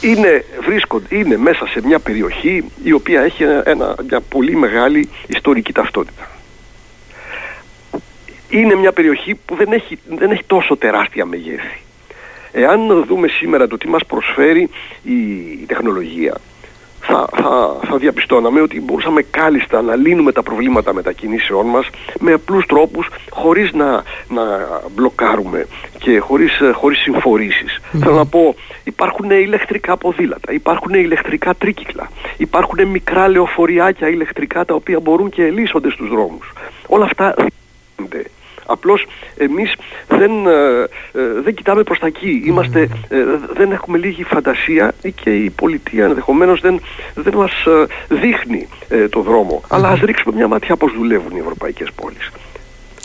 Είναι, 0.00 0.44
βρίσκονται, 0.66 1.16
είναι 1.16 1.36
μέσα 1.36 1.66
σε 1.66 1.80
μια 1.84 1.98
περιοχή 1.98 2.64
η 2.82 2.92
οποία 2.92 3.20
έχει 3.20 3.42
ένα, 3.64 3.94
μια 4.08 4.20
πολύ 4.20 4.56
μεγάλη 4.56 5.08
ιστορική 5.26 5.72
ταυτότητα 5.72 6.28
είναι 8.48 8.74
μια 8.74 8.92
περιοχή 8.92 9.34
που 9.34 9.54
δεν 9.54 9.72
έχει, 9.72 9.98
δεν 10.08 10.30
έχει 10.30 10.44
τόσο 10.46 10.76
τεράστια 10.76 11.24
μεγέθη. 11.24 11.80
Εάν 12.52 13.04
δούμε 13.04 13.28
σήμερα 13.28 13.66
το 13.66 13.78
τι 13.78 13.88
μας 13.88 14.04
προσφέρει 14.06 14.70
η, 15.02 15.12
τεχνολογία, 15.66 16.34
θα, 17.06 17.28
θα, 17.36 17.76
θα 17.86 17.96
διαπιστώναμε 17.96 18.60
ότι 18.60 18.80
μπορούσαμε 18.80 19.22
κάλλιστα 19.22 19.82
να 19.82 19.96
λύνουμε 19.96 20.32
τα 20.32 20.42
προβλήματα 20.42 20.94
μετακινήσεών 20.94 21.66
μας 21.66 21.88
με 22.20 22.32
απλούς 22.32 22.66
τρόπους 22.66 23.08
χωρίς 23.30 23.72
να, 23.72 24.02
να 24.28 24.42
μπλοκάρουμε 24.94 25.66
και 25.98 26.18
χωρίς, 26.18 26.60
χωρίς 26.72 26.98
συμφορήσεις. 26.98 27.80
Θέλω 27.92 28.14
να 28.14 28.26
πω, 28.26 28.54
υπάρχουν 28.84 29.30
ηλεκτρικά 29.30 29.96
ποδήλατα, 29.96 30.52
υπάρχουν 30.52 30.94
ηλεκτρικά 30.94 31.54
τρίκυκλα, 31.54 32.10
υπάρχουν 32.36 32.88
μικρά 32.88 33.28
λεωφοριάκια 33.28 34.08
ηλεκτρικά 34.08 34.64
τα 34.64 34.74
οποία 34.74 35.00
μπορούν 35.00 35.30
και 35.30 35.44
ελίσσονται 35.44 35.90
στους 35.90 36.08
δρόμους. 36.08 36.52
Όλα 36.86 37.04
αυτά 37.04 37.34
Απλώς 38.66 39.06
εμείς 39.36 39.74
δεν, 40.08 40.46
ε, 40.46 40.82
ε, 41.12 41.40
δεν 41.42 41.54
κοιτάμε 41.54 41.82
προς 41.82 41.98
τα 41.98 42.06
εκεί. 42.06 42.42
Είμαστε, 42.46 42.80
ε, 43.08 43.16
δεν 43.52 43.72
έχουμε 43.72 43.98
λίγη 43.98 44.24
φαντασία 44.24 44.94
και 45.22 45.30
η 45.30 45.50
πολιτεία 45.50 46.04
ενδεχομένως 46.04 46.60
δεν, 46.60 46.80
δεν 47.14 47.34
μας 47.34 47.52
δείχνει 48.08 48.68
το 49.10 49.20
δρόμο. 49.20 49.62
Αλλά 49.68 49.88
ας 49.88 50.00
ρίξουμε 50.00 50.34
μια 50.34 50.48
ματιά 50.48 50.76
πώς 50.76 50.92
δουλεύουν 50.92 51.36
οι 51.36 51.38
ευρωπαϊκές 51.38 51.92
πόλεις. 51.92 52.30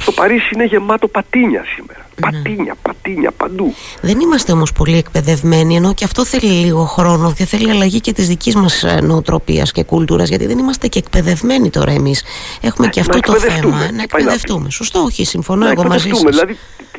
Το 0.09 0.15
Παρίσι 0.15 0.49
είναι 0.53 0.65
γεμάτο 0.65 1.07
πατίνια 1.07 1.65
σήμερα. 1.75 1.99
Ναι. 1.99 2.31
Πατίνια, 2.31 2.75
πατίνια, 2.81 3.31
παντού. 3.31 3.73
Δεν 4.01 4.19
είμαστε 4.19 4.51
όμως 4.51 4.71
πολύ 4.71 4.97
εκπαιδευμένοι, 4.97 5.75
ενώ 5.75 5.93
και 5.93 6.03
αυτό 6.03 6.25
θέλει 6.25 6.51
λίγο 6.51 6.83
χρόνο 6.85 7.33
και 7.33 7.45
θέλει 7.45 7.69
αλλαγή 7.69 7.99
και 7.99 8.13
της 8.13 8.27
δικής 8.27 8.55
μας 8.55 8.83
ε, 8.83 8.99
νοοτροπίας 9.01 9.71
και 9.71 9.83
κουλτούρας, 9.83 10.29
γιατί 10.29 10.45
δεν 10.45 10.57
είμαστε 10.57 10.87
και 10.87 10.99
εκπαιδευμένοι 10.99 11.69
τώρα 11.69 11.91
εμείς. 11.91 12.23
Έχουμε 12.61 12.87
και 12.87 12.99
αυτό 12.99 13.19
το 13.19 13.33
θέμα. 13.33 13.83
Ε, 13.83 13.91
να 13.91 14.01
εκπαιδευτούμε. 14.01 14.69
Σωστό, 14.69 14.99
όχι, 14.99 15.25
συμφωνώ 15.25 15.67
εγώ 15.69 15.83
μαζί 15.83 16.09
σας. 16.09 16.21
Δηλαδή, 16.21 16.57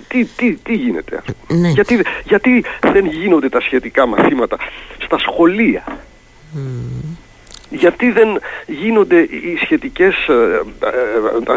τι, 0.09 0.25
τι, 0.25 0.55
τι 0.55 0.75
γίνεται, 0.75 1.23
ναι. 1.49 1.69
γιατί, 1.69 2.05
γιατί 2.25 2.65
δεν 2.81 3.07
γίνονται 3.07 3.49
τα 3.49 3.61
σχετικά 3.61 4.07
μαθήματα 4.07 4.57
στα 5.05 5.19
σχολεία; 5.19 5.85
Γιατί 7.71 8.11
δεν 8.11 8.41
γίνονται 8.67 9.21
οι 9.21 9.59
σχετικές, 9.63 10.15
ε, 10.29 10.61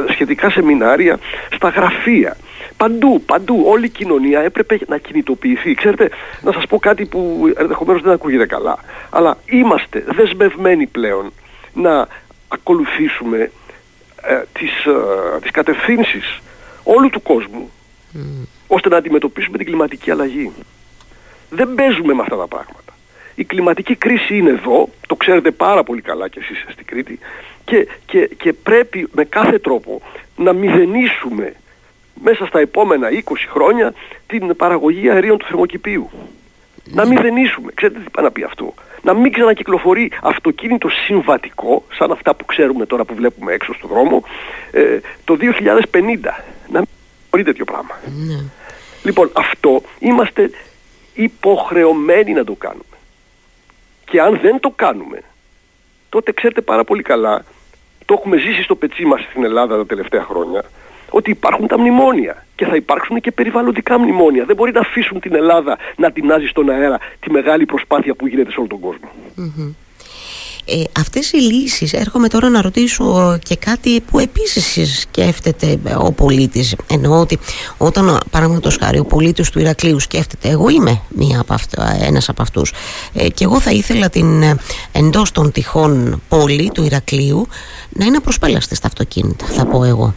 ε, 0.07 0.11
σχετικά 0.11 0.49
σεμινάρια 0.49 1.19
στα 1.55 1.69
γραφεία. 1.69 2.37
Παντού, 2.77 3.23
παντού, 3.25 3.63
όλη 3.67 3.85
η 3.85 3.89
κοινωνία 3.89 4.39
έπρεπε 4.39 4.79
να 4.87 4.97
κινητοποιηθεί. 4.97 5.73
Ξέρετε, 5.73 6.09
να 6.41 6.51
σας 6.51 6.65
πω 6.67 6.79
κάτι 6.79 7.05
που 7.05 7.51
ενδεχομένως 7.57 8.01
δεν 8.01 8.11
ακούγεται 8.11 8.45
καλά, 8.45 8.77
αλλά 9.09 9.37
είμαστε 9.45 10.03
δεσμευμένοι 10.07 10.87
πλέον 10.87 11.33
να 11.73 12.07
ακολουθήσουμε 12.47 13.51
ε, 14.21 14.41
τις, 14.53 14.85
ε, 14.85 15.39
τις 15.41 15.51
κατευθύνσεις 15.51 16.39
όλου 16.83 17.09
του 17.09 17.21
κόσμου 17.21 17.71
ώστε 18.67 18.89
να 18.89 18.97
αντιμετωπίσουμε 18.97 19.57
την 19.57 19.65
κλιματική 19.65 20.11
αλλαγή. 20.11 20.51
Δεν 21.49 21.73
παίζουμε 21.75 22.13
με 22.13 22.21
αυτά 22.21 22.37
τα 22.37 22.47
πράγματα. 22.47 22.92
Η 23.35 23.43
κλιματική 23.43 23.95
κρίση 23.95 24.37
είναι 24.37 24.49
εδώ, 24.49 24.89
το 25.07 25.15
ξέρετε 25.15 25.51
πάρα 25.51 25.83
πολύ 25.83 26.01
καλά 26.01 26.27
κι 26.27 26.39
εσείς 26.39 26.65
στην 26.71 26.85
Κρήτη 26.85 27.19
και, 27.65 27.87
και, 28.05 28.29
και 28.37 28.53
πρέπει 28.53 29.07
με 29.11 29.25
κάθε 29.25 29.59
τρόπο 29.59 30.01
να 30.35 30.53
μηδενίσουμε 30.53 31.53
μέσα 32.23 32.45
στα 32.45 32.59
επόμενα 32.59 33.07
20 33.11 33.19
χρόνια 33.49 33.93
την 34.27 34.55
παραγωγή 34.55 35.09
αερίων 35.09 35.37
του 35.37 35.45
θερμοκηπίου. 35.45 36.09
Να 36.83 37.05
μηδενίσουμε. 37.05 37.71
Ξέρετε 37.73 37.99
τι 37.99 38.09
πάει 38.09 38.25
να 38.25 38.31
πει 38.31 38.43
αυτό; 38.43 38.73
Να 39.01 39.13
μην 39.13 39.31
ξανακυκλοφορεί 39.31 40.11
αυτοκίνητο 40.21 40.89
συμβατικό, 40.89 41.83
σαν 41.93 42.11
αυτά 42.11 42.35
που 42.35 42.45
ξέρουμε 42.45 42.85
τώρα 42.85 43.05
που 43.05 43.15
βλέπουμε 43.15 43.53
έξω 43.53 43.73
στον 43.73 43.89
δρόμο, 43.89 44.23
ε, 44.71 44.99
το 45.23 45.37
2050. 45.37 46.43
Να 46.67 46.79
μην 46.79 46.87
μπορεί 47.29 47.43
τέτοιο 47.43 47.65
πράγμα. 47.65 47.99
Ναι. 48.27 48.43
Λοιπόν, 49.03 49.31
αυτό 49.33 49.81
είμαστε 49.99 50.49
υποχρεωμένοι 51.13 52.33
να 52.33 52.43
το 52.43 52.53
κάνουμε. 52.53 52.83
Και 54.05 54.21
αν 54.21 54.39
δεν 54.41 54.59
το 54.59 54.69
κάνουμε, 54.75 55.21
τότε 56.09 56.31
ξέρετε 56.31 56.61
πάρα 56.61 56.83
πολύ 56.83 57.01
καλά, 57.01 57.43
το 58.05 58.13
έχουμε 58.13 58.37
ζήσει 58.37 58.63
στο 58.63 58.75
πετσί 58.75 59.05
μας 59.05 59.21
στην 59.21 59.43
Ελλάδα 59.43 59.77
τα 59.77 59.85
τελευταία 59.85 60.23
χρόνια, 60.23 60.63
ότι 61.09 61.29
υπάρχουν 61.29 61.67
τα 61.67 61.79
μνημόνια 61.79 62.45
και 62.55 62.65
θα 62.65 62.75
υπάρξουν 62.75 63.21
και 63.21 63.31
περιβαλλοντικά 63.31 63.99
μνημόνια. 63.99 64.45
Δεν 64.45 64.55
μπορεί 64.55 64.71
να 64.71 64.79
αφήσουν 64.79 65.19
την 65.19 65.35
Ελλάδα 65.35 65.77
να 65.95 66.11
τεινάζει 66.11 66.45
στον 66.45 66.69
αέρα 66.69 66.99
τη 67.19 67.31
μεγάλη 67.31 67.65
προσπάθεια 67.65 68.15
που 68.15 68.27
γίνεται 68.27 68.51
σε 68.51 68.59
όλο 68.59 68.67
τον 68.67 68.79
κόσμο. 68.79 69.09
Ε, 70.65 70.83
αυτές 70.99 71.31
οι 71.31 71.37
λύσεις 71.37 71.93
έρχομαι 71.93 72.27
τώρα 72.27 72.49
να 72.49 72.61
ρωτήσω 72.61 73.37
και 73.43 73.55
κάτι 73.55 74.01
που 74.01 74.19
επίσης 74.19 74.99
σκέφτεται 74.99 75.79
ο 75.97 76.11
πολίτης 76.11 76.75
εννοώ 76.87 77.19
ότι 77.19 77.39
όταν 77.77 78.19
παραδείγματος 78.31 78.77
χάρη 78.81 78.99
ο 78.99 79.05
πολίτης 79.05 79.49
του 79.49 79.59
Ηρακλείου 79.59 79.99
σκέφτεται 79.99 80.49
εγώ 80.49 80.69
είμαι 80.69 81.01
μία 81.07 81.39
από 81.39 81.53
αυτά, 81.53 81.97
ένας 82.01 82.29
από 82.29 82.41
αυτούς 82.41 82.73
ε, 83.13 83.29
και 83.29 83.43
εγώ 83.43 83.59
θα 83.59 83.71
ήθελα 83.71 84.09
την 84.09 84.41
ε, 84.41 84.57
εντός 84.91 85.31
των 85.31 85.51
τυχών 85.51 86.21
πόλη 86.27 86.71
του 86.73 86.83
Ηρακλείου 86.83 87.47
να 87.89 88.05
είναι 88.05 88.19
προσπέλαστη 88.19 88.75
στα 88.75 88.87
αυτοκίνητα, 88.87 89.45
θα 89.45 89.65
πω 89.65 89.83
εγώ. 89.83 90.13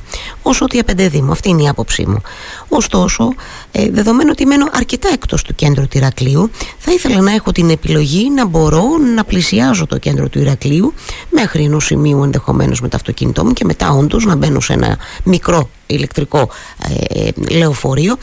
Όσο 0.48 0.64
ότι 0.64 0.78
απεντεδί 0.78 1.22
μου, 1.22 1.32
αυτή 1.32 1.48
είναι 1.48 1.62
η 1.62 1.68
άποψή 1.68 2.06
μου. 2.06 2.20
Ωστόσο, 2.68 3.34
ε, 3.72 3.90
δεδομένου 3.90 4.28
ότι 4.32 4.46
μένω 4.46 4.66
αρκετά 4.72 5.08
εκτός 5.12 5.42
του 5.42 5.54
κέντρου 5.54 5.88
του 5.88 5.98
Ηρακλείου, 5.98 6.50
θα 6.78 6.92
ήθελα 6.92 7.20
να 7.20 7.32
έχω 7.32 7.52
την 7.52 7.70
επιλογή 7.70 8.30
να 8.30 8.46
μπορώ 8.46 8.84
να 9.14 9.24
πλησιάζω 9.24 9.86
το 9.86 9.98
κέντρο 9.98 10.28
του 10.28 10.38
Ηρακλείου 10.38 10.94
μέχρι 11.30 11.64
ενός 11.64 11.84
σημείου 11.84 12.24
ενδεχομένως 12.24 12.80
με 12.80 12.88
το 12.88 12.96
αυτοκίνητό 12.96 13.44
μου 13.44 13.52
και 13.52 13.64
μετά 13.64 13.90
όντως 13.90 14.24
να 14.24 14.36
μπαίνω 14.36 14.60
σε 14.60 14.72
ένα 14.72 14.98
μικρό 15.24 15.68
ηλεκτρικό 15.86 16.48
ε, 17.08 17.28
λεωφορείο 17.56 18.16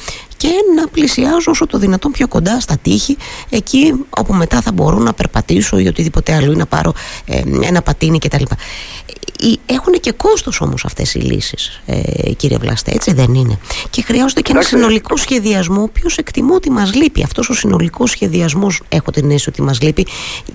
και 0.43 0.53
να 0.75 0.88
πλησιάζω 0.88 1.51
όσο 1.51 1.65
το 1.65 1.77
δυνατόν 1.77 2.12
πιο 2.12 2.27
κοντά 2.27 2.59
στα 2.59 2.77
τείχη 2.81 3.17
εκεί 3.50 3.93
όπου 4.09 4.33
μετά 4.33 4.62
θα 4.62 4.71
μπορώ 4.71 4.97
να 4.97 5.13
περπατήσω 5.13 5.77
ή 5.77 5.88
οτιδήποτε 5.88 6.33
άλλο 6.33 6.51
ή 6.51 6.55
να 6.55 6.65
πάρω 6.65 6.93
ε, 7.25 7.41
ένα 7.62 7.81
πατίνι 7.81 8.19
κτλ. 8.19 8.43
Έχουν 9.65 9.93
και 10.00 10.12
κόστος 10.12 10.62
όμως 10.62 10.85
αυτές 10.85 11.13
οι 11.13 11.19
λύσεις 11.19 11.81
ε, 11.85 12.31
κύριε 12.33 12.57
Βλαστέ 12.57 12.91
έτσι 12.91 13.13
δεν 13.13 13.33
είναι; 13.33 13.59
Και 13.89 14.01
χρειάζονται 14.01 14.41
και 14.41 14.51
ένα 14.51 14.62
συνολικό 14.62 15.17
σχεδιασμό 15.17 15.79
ο 15.79 15.83
οποίος 15.83 16.17
εκτιμώ 16.17 16.55
ότι 16.55 16.69
μας 16.69 16.93
λείπει 16.93 17.23
αυτός 17.23 17.50
ο 17.50 17.53
συνολικός 17.53 18.09
σχεδιασμός 18.09 18.81
έχω 18.89 19.12
την 19.12 19.25
αίσθηση 19.25 19.50
ότι 19.50 19.62
μας 19.62 19.81
λείπει 19.81 20.07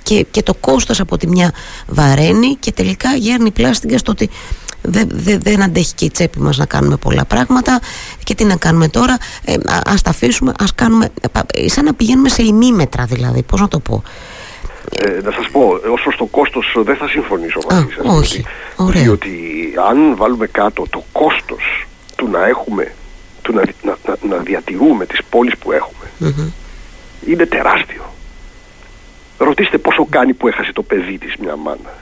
και, 0.03 0.27
και 0.31 0.43
το 0.43 0.55
κόστος 0.55 1.01
από 1.01 1.17
τη 1.17 1.27
μια 1.27 1.53
βαραίνει 1.87 2.57
και 2.61 2.73
τελικά 2.73 3.15
γέρνει 3.15 3.51
πλάστιγκα 3.51 3.99
στο 3.99 4.13
ότι 4.13 4.31
δεν, 4.91 5.09
δεν, 5.13 5.41
δεν 5.43 5.63
αντέχει 5.63 5.95
και 5.95 6.05
η 6.05 6.11
τσέπη 6.11 6.41
μας 6.41 6.57
να 6.57 6.67
κάνουμε 6.67 6.97
πολλά 6.97 7.25
πράγματα 7.25 7.81
και 8.25 8.35
τι 8.35 8.45
να 8.45 8.57
κάνουμε 8.57 8.89
τώρα 8.89 9.17
ε, 9.45 9.55
ας 9.85 10.03
τα 10.03 10.11
αφήσουμε 10.11 10.53
ας 10.59 10.75
κάνουμε 10.75 11.09
ε, 11.55 11.69
σαν 11.69 11.85
να 11.85 11.95
πηγαίνουμε 11.95 12.29
σε 12.29 12.43
ημίμετρα 12.43 13.05
δηλαδή 13.05 13.43
πώς 13.43 13.61
να 13.61 13.69
το 13.69 13.79
πω; 13.79 14.03
Ε, 15.01 15.21
να 15.23 15.31
σας 15.31 15.49
πω, 15.53 15.81
ως 15.93 16.01
προς 16.03 16.17
το 16.17 16.25
κόστος 16.25 16.77
δεν 16.85 16.97
θα 16.97 17.09
συμφωνήσω 17.09 17.61
μαζί 17.71 17.87
σας. 17.97 18.07
Όχι, 18.07 18.45
διότι, 18.77 18.99
διότι 18.99 19.31
αν 19.89 20.17
βάλουμε 20.17 20.47
κάτω 20.47 20.87
το 20.91 21.05
κόστος 21.13 21.87
του 22.17 22.29
να 22.29 22.47
έχουμε, 22.47 22.93
του 23.43 23.53
να, 23.53 23.63
να, 23.83 24.17
να, 24.29 24.37
διατηρούμε 24.37 25.07
τις 25.07 25.21
πόλεις 25.31 25.57
που 25.57 25.73
εχουμε 25.73 26.35
είναι 27.27 27.47
τεράστιο. 27.47 28.03
Ρωτήστε 29.39 29.79
πόσο 29.79 30.07
κάνει 30.11 30.35
που 30.35 30.49
έχασε 30.49 30.73
το 30.73 30.83
παιδί 30.83 31.19
της 31.19 31.37
μια 31.37 31.57
μάνα. 31.57 31.95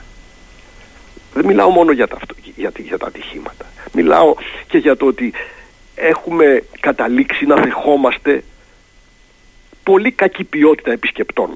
Δεν 1.37 1.45
μιλάω 1.45 1.69
μόνο 1.69 1.91
για 1.91 2.07
τα, 2.07 2.17
για, 2.55 2.71
για 2.77 2.97
τα 2.97 3.07
ατυχήματα. 3.07 3.65
Μιλάω 3.93 4.35
και 4.67 4.77
για 4.77 4.97
το 4.97 5.05
ότι 5.05 5.33
έχουμε 5.95 6.63
καταλήξει 6.79 7.45
να 7.45 7.55
δεχόμαστε 7.55 8.43
πολύ 9.83 10.11
κακή 10.11 10.43
ποιότητα 10.43 10.91
επισκεπτών. 10.91 11.49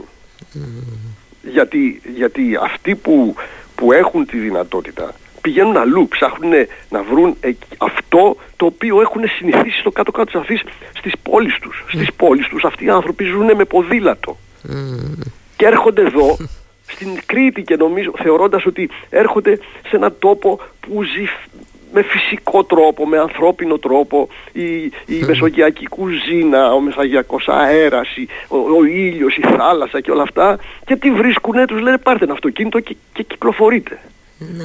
Γιατί, 1.41 2.01
γιατί 2.15 2.57
αυτοί 2.61 2.95
που, 2.95 3.35
που 3.75 3.91
έχουν 3.91 4.25
τη 4.25 4.37
δυνατότητα 4.37 5.13
πηγαίνουν 5.41 5.77
αλλού, 5.77 6.07
ψάχνουν 6.07 6.51
να 6.89 7.03
βρουν 7.03 7.37
αυτό 7.77 8.35
το 8.57 8.65
οποίο 8.65 9.01
έχουν 9.01 9.21
συνηθίσει 9.37 9.79
στο 9.79 9.91
κάτω-κάτω 9.91 10.25
της 10.31 10.41
αφής 10.41 10.61
στις 10.97 11.13
πόλεις 11.23 11.57
τους. 11.61 11.85
Στις 11.87 12.13
πόλεις 12.13 12.47
τους 12.47 12.63
αυτοί 12.63 12.85
οι 12.85 12.89
άνθρωποι 12.89 13.23
ζουν 13.23 13.55
με 13.55 13.65
ποδήλατο. 13.65 14.37
Και 15.55 15.65
έρχονται 15.65 16.01
εδώ 16.01 16.37
στην 16.91 17.19
Κρήτη 17.25 17.61
και 17.61 17.75
νομίζω 17.75 18.11
θεωρώντας 18.17 18.65
ότι 18.65 18.89
έρχονται 19.09 19.55
σε 19.87 19.95
έναν 19.95 20.15
τόπο 20.19 20.59
που 20.79 21.03
ζει 21.03 21.27
με 21.93 22.01
φυσικό 22.01 22.63
τρόπο, 22.63 23.07
με 23.07 23.17
ανθρώπινο 23.17 23.77
τρόπο, 23.77 24.27
η, 24.51 24.83
η 24.85 25.23
μεσογειακή 25.25 25.87
κουζίνα, 25.87 26.73
ο 26.73 26.79
μεσαγειακός 26.79 27.47
αέρας, 27.47 28.07
ο, 28.47 28.57
ο 28.57 28.83
ήλιος, 28.83 29.37
η 29.37 29.41
θάλασσα 29.41 30.01
και 30.01 30.11
όλα 30.11 30.21
αυτά 30.21 30.59
και 30.85 30.95
τι 30.95 31.11
βρίσκουνε, 31.11 31.65
τους 31.65 31.81
λένε 31.81 31.97
πάρτε 31.97 32.23
ένα 32.23 32.33
αυτοκίνητο 32.33 32.79
και, 32.79 32.95
και 33.13 33.23
κυκλοφορείτε. 33.23 33.99
Ναι. 34.37 34.63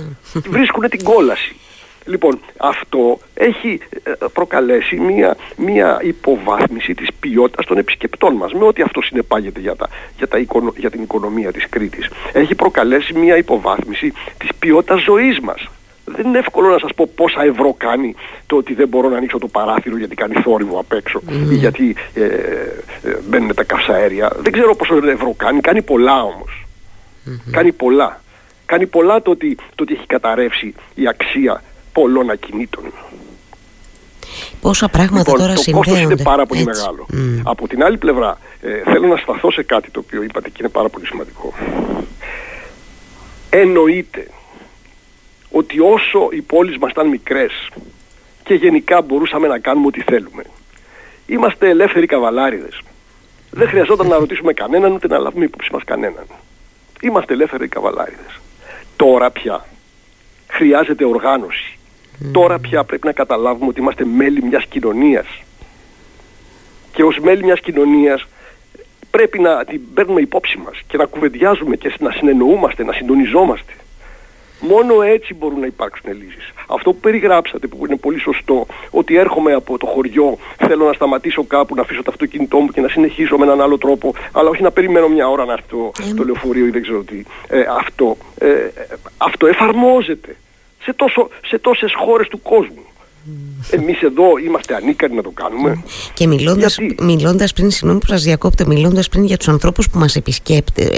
Βρίσκουνε 0.51 0.89
την 0.89 1.05
κόλαση. 1.05 1.57
Λοιπόν, 2.07 2.41
αυτό 2.57 3.19
έχει 3.35 3.81
ε, 4.03 4.13
προκαλέσει 4.33 4.97
μια, 4.97 5.37
μια 5.57 6.01
υποβάθμιση 6.03 6.95
της 6.95 7.09
ποιότητας 7.21 7.67
των 7.67 7.79
επισκεπτών 7.79 8.35
μας, 8.35 8.53
με 8.53 8.65
ό,τι 8.65 8.83
αυτό 8.83 9.03
συνεπάγεται 9.03 9.61
για, 9.61 9.77
τα, 9.77 9.89
για, 10.17 10.29
τα, 10.29 10.39
για 10.77 10.91
την 10.91 11.03
οικονομία 11.03 11.53
της 11.53 11.69
Κρήτης. 11.69 12.09
Έχει 12.33 12.55
προκαλέσει 12.55 13.19
μια 13.19 13.37
υποβάθμιση 13.37 14.13
της 14.39 14.49
ποιότητας 14.59 15.03
ζωής 15.03 15.41
μας. 15.41 15.69
Δεν 16.05 16.27
είναι 16.27 16.39
εύκολο 16.39 16.69
να 16.69 16.79
σας 16.79 16.91
πω 16.95 17.11
πόσα 17.15 17.43
ευρώ 17.43 17.75
κάνει 17.79 18.15
το 18.47 18.57
ότι 18.57 18.75
δεν 18.75 18.89
μπορώ 18.89 19.09
να 19.09 19.17
ανοίξω 19.17 19.39
το 19.39 19.47
παράθυρο 19.47 19.97
γιατί 19.97 20.15
κάνει 20.15 20.35
θόρυβο 20.35 20.79
απ' 20.79 20.93
έξω 20.93 21.21
ή 21.51 21.55
γιατί 21.55 21.97
ε, 22.15 22.25
ε, 22.25 23.17
μπαίνουν 23.29 23.55
τα 23.55 23.65
καυσαέρια. 23.65 24.33
Δεν 24.39 24.53
ξέρω 24.53 24.75
πόσο 24.75 24.97
ευρώ 24.97 25.35
κάνει, 25.37 25.61
κάνει 25.61 25.83
πολλά 25.83 26.25
Κάνει 27.51 27.73
πολλά. 27.73 28.21
Κάνει 28.67 28.87
πολλά 28.87 29.23
το 29.23 29.31
ότι, 29.31 29.55
το 29.75 29.83
ότι 29.83 29.95
έχει 29.95 30.07
καταρρεύσει 30.07 30.75
η 30.95 31.09
αξία 31.09 31.63
πολλών 31.97 32.31
ακινήτων. 32.31 32.85
Πόσα 34.61 34.89
πράγματα 34.89 35.19
λοιπόν, 35.19 35.41
τώρα 35.41 35.55
το 35.55 35.63
συνδέονται. 35.63 35.91
Το 35.91 35.95
κόστος 35.95 36.13
είναι 36.13 36.23
πάρα 36.23 36.47
πολύ 36.47 36.65
μεγάλο. 36.65 37.07
Από 37.43 37.69
την 37.69 37.85
άλλη 37.85 37.99
πλευρά, 37.99 38.39
ε, 38.61 38.83
θέλω 38.91 39.07
να 39.07 39.17
σταθώ 39.17 39.51
σε 39.51 39.63
κάτι 39.63 39.91
το 39.91 40.01
οποίο 40.05 40.23
είπατε 40.23 40.49
και 40.49 40.57
είναι 40.61 40.69
πάρα 40.69 40.89
πολύ 40.89 41.07
σημαντικό. 41.07 41.53
Εννοείται 43.51 44.29
ότι 45.51 45.81
όσο 45.81 46.29
οι 46.31 46.41
πόλεις 46.43 46.79
μας 46.79 46.91
ήταν 46.91 47.09
μικρές 47.09 47.53
και 48.43 48.55
γενικά 48.55 49.03
μπορούσαμε 49.03 49.47
να 49.47 49.59
κάνουμε 49.59 49.87
ό,τι 49.87 50.01
θέλουμε, 50.01 50.43
είμαστε 51.27 51.69
ελεύθεροι 51.69 52.07
καβαλάριδες. 52.07 52.81
Δεν 53.51 53.69
χρειαζόταν 53.69 54.07
να 54.07 54.17
ρωτήσουμε 54.19 54.53
κανέναν 54.53 54.93
ούτε 54.93 55.07
να 55.07 55.19
λάβουμε 55.19 55.45
υπόψη 55.45 55.69
μας 55.73 55.85
κανέναν. 55.85 56.27
Είμαστε 57.01 57.33
ελεύθεροι 57.33 57.69
καβαλάριδες. 57.69 58.41
Τώρα 58.97 59.31
πια 59.31 59.67
χρειάζεται 60.49 61.05
οργάνωση. 61.05 61.76
Τώρα 62.33 62.59
πια 62.59 62.85
πρέπει 62.85 63.07
να 63.07 63.13
καταλάβουμε 63.13 63.69
ότι 63.69 63.81
είμαστε 63.81 64.05
μέλη 64.05 64.43
μιας 64.43 64.67
κοινωνίας. 64.67 65.27
Και 66.93 67.03
ως 67.03 67.19
μέλη 67.19 67.45
μιας 67.45 67.61
κοινωνίας 67.61 68.27
πρέπει 69.11 69.39
να 69.39 69.65
την 69.65 69.81
παίρνουμε 69.95 70.21
υπόψη 70.21 70.59
μας 70.59 70.81
και 70.87 70.97
να 70.97 71.05
κουβεντιάζουμε 71.05 71.77
και 71.77 71.95
να 71.99 72.11
συνεννοούμαστε, 72.11 72.85
να 72.85 72.93
συντονιζόμαστε. 72.93 73.73
Μόνο 74.61 75.03
έτσι 75.03 75.35
μπορούν 75.35 75.61
να 75.61 75.67
υπάρξουν 75.67 76.13
λύσεις. 76.13 76.53
Αυτό 76.67 76.93
που 76.93 77.01
περιγράψατε 77.01 77.67
που 77.67 77.87
είναι 77.87 77.97
πολύ 77.97 78.19
σωστό, 78.19 78.67
ότι 78.91 79.17
έρχομαι 79.17 79.53
από 79.53 79.79
το 79.79 79.87
χωριό, 79.87 80.39
θέλω 80.57 80.87
να 80.87 80.93
σταματήσω 80.93 81.45
κάπου, 81.45 81.75
να 81.75 81.83
αφήσω 81.83 82.03
το 82.03 82.11
αυτοκίνητό 82.11 82.59
μου 82.59 82.69
και 82.69 82.81
να 82.81 82.89
συνεχίσω 82.89 83.37
με 83.37 83.45
έναν 83.45 83.61
άλλο 83.61 83.79
τρόπο, 83.79 84.15
αλλά 84.33 84.49
όχι 84.49 84.63
να 84.63 84.71
περιμένω 84.71 85.09
μια 85.09 85.29
ώρα 85.29 85.45
να 85.45 85.53
έρθει 85.53 85.69
το, 85.69 85.91
το 86.17 86.25
λεωφορείο 86.25 86.67
ή 86.67 86.71
δεν 86.71 86.83
ξέρω 86.83 87.03
τι. 87.03 87.23
Ε, 87.49 87.65
αυτό, 87.79 88.17
ε, 88.39 88.69
αυτό 89.19 89.47
εφαρμόζεται 89.47 90.37
σε, 90.87 90.93
τόσο, 90.93 91.29
σε 91.47 91.59
τόσες 91.59 91.93
χώρες 91.95 92.29
του 92.29 92.43
κόσμου. 92.43 92.85
Εμείς 93.71 94.01
εδώ 94.03 94.25
είμαστε 94.47 94.75
ανίκανοι 94.75 95.15
να 95.15 95.23
το 95.23 95.31
κάνουμε. 95.35 95.83
Και 96.15 96.27
μιλώντας, 96.27 96.79
μιλώντας 97.01 97.53
πριν, 97.53 97.71
συγγνώμη 97.71 98.01
που 98.01 98.07
σας 98.07 98.23
διακόπτω, 98.23 98.67
μιλώντας 98.67 99.09
πριν 99.09 99.25
για 99.25 99.37
τους 99.37 99.49
ανθρώπους 99.49 99.91
που 99.91 99.99
μας 99.99 100.17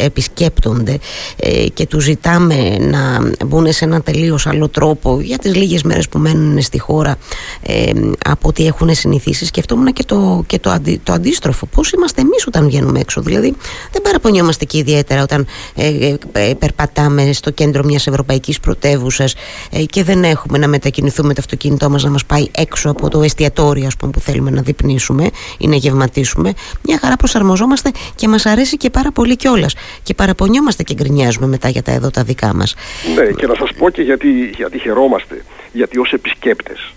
επισκέπτονται 0.05 0.99
ε, 1.37 1.67
και 1.75 1.87
τους 1.87 2.05
ζητάμε 2.05 2.77
να 2.79 3.21
μπουν 3.47 3.73
σε 3.73 3.85
ένα 3.85 4.01
τελείως 4.01 4.47
άλλο 4.47 4.69
τρόπο 4.69 5.21
για 5.21 5.39
τις 5.39 5.55
λίγες 5.55 5.83
μέρες 5.83 6.09
που 6.09 6.19
μένουν 6.19 6.63
στη 6.63 6.79
χώρα 6.79 7.17
ε, 7.63 7.93
από 8.25 8.49
ό,τι 8.49 8.67
έχουν 8.67 8.95
συνηθίσει, 8.95 9.47
σκεφτόμουν 9.47 9.93
και, 9.93 10.05
το, 10.05 10.45
και 10.47 10.59
το, 10.59 10.71
αντι, 10.71 11.01
το 11.03 11.13
αντίστροφο. 11.13 11.67
Πώς 11.67 11.91
είμαστε 11.91 12.21
εμείς 12.21 12.47
όταν 12.47 12.67
βγαίνουμε 12.67 13.01
έξω; 13.01 13.21
Δηλαδή 13.21 13.55
δεν 13.93 14.03
παραπονιόμαστε 14.03 14.65
και 14.65 14.79
ιδιαίτερα 14.79 15.23
όταν 15.23 15.47
ε, 15.75 16.15
ε, 16.33 16.55
περπατάμε 16.55 17.33
στο 17.33 17.51
κέντρο 17.51 17.85
μιας 17.85 18.07
ευρωπαϊκής 18.07 18.61
πρωτεύουσας 18.61 19.35
ε, 19.71 19.85
και 19.85 20.05
δεν 20.05 20.25
έχουμε 20.25 20.59
να 20.59 20.69
μετακινηθούμε 20.69 21.35
το 21.35 21.41
αυτοκίνητό 21.41 21.91
μας 21.91 22.03
να 22.03 22.11
μας 22.19 22.27
πάει 22.27 22.63
έξω 22.63 22.91
από 22.91 23.09
το 23.09 23.23
εστιατόριο 23.23 23.87
ας 23.87 23.97
πούμε, 23.97 24.13
που 24.13 24.21
θέλουμε 24.21 24.51
να 24.51 24.63
δειπνήσουμε 24.63 25.31
ή 25.59 25.67
να 25.69 25.77
γευματίσουμε. 25.77 26.53
Μια 26.83 26.99
χαρά 26.99 27.17
προσαρμοζόμαστε 27.17 27.91
και 28.15 28.29
μας 28.29 28.47
αρέσει 28.47 28.77
και 28.77 28.91
πάρα 28.91 29.13
πολύ 29.13 29.37
κιόλας. 29.37 29.75
Και 30.03 30.15
παραπονιόμαστε 30.15 30.83
και 30.83 30.95
γκρινιάζουμε 30.95 31.47
μετά 31.47 31.69
για 31.69 31.83
τα 31.83 31.93
εδώ 31.93 32.11
τα 32.11 32.23
δικά 32.23 32.55
μας. 32.55 32.75
Ναι, 33.15 33.31
και 33.33 33.47
να 33.47 33.55
σας 33.55 33.73
πω 33.79 33.91
και 33.91 34.03
γιατί, 34.03 34.29
γιατί 34.57 34.79
χαιρόμαστε. 34.79 35.45
Γιατί 35.73 35.99
ως 35.99 36.13
επισκέπτες 36.13 36.93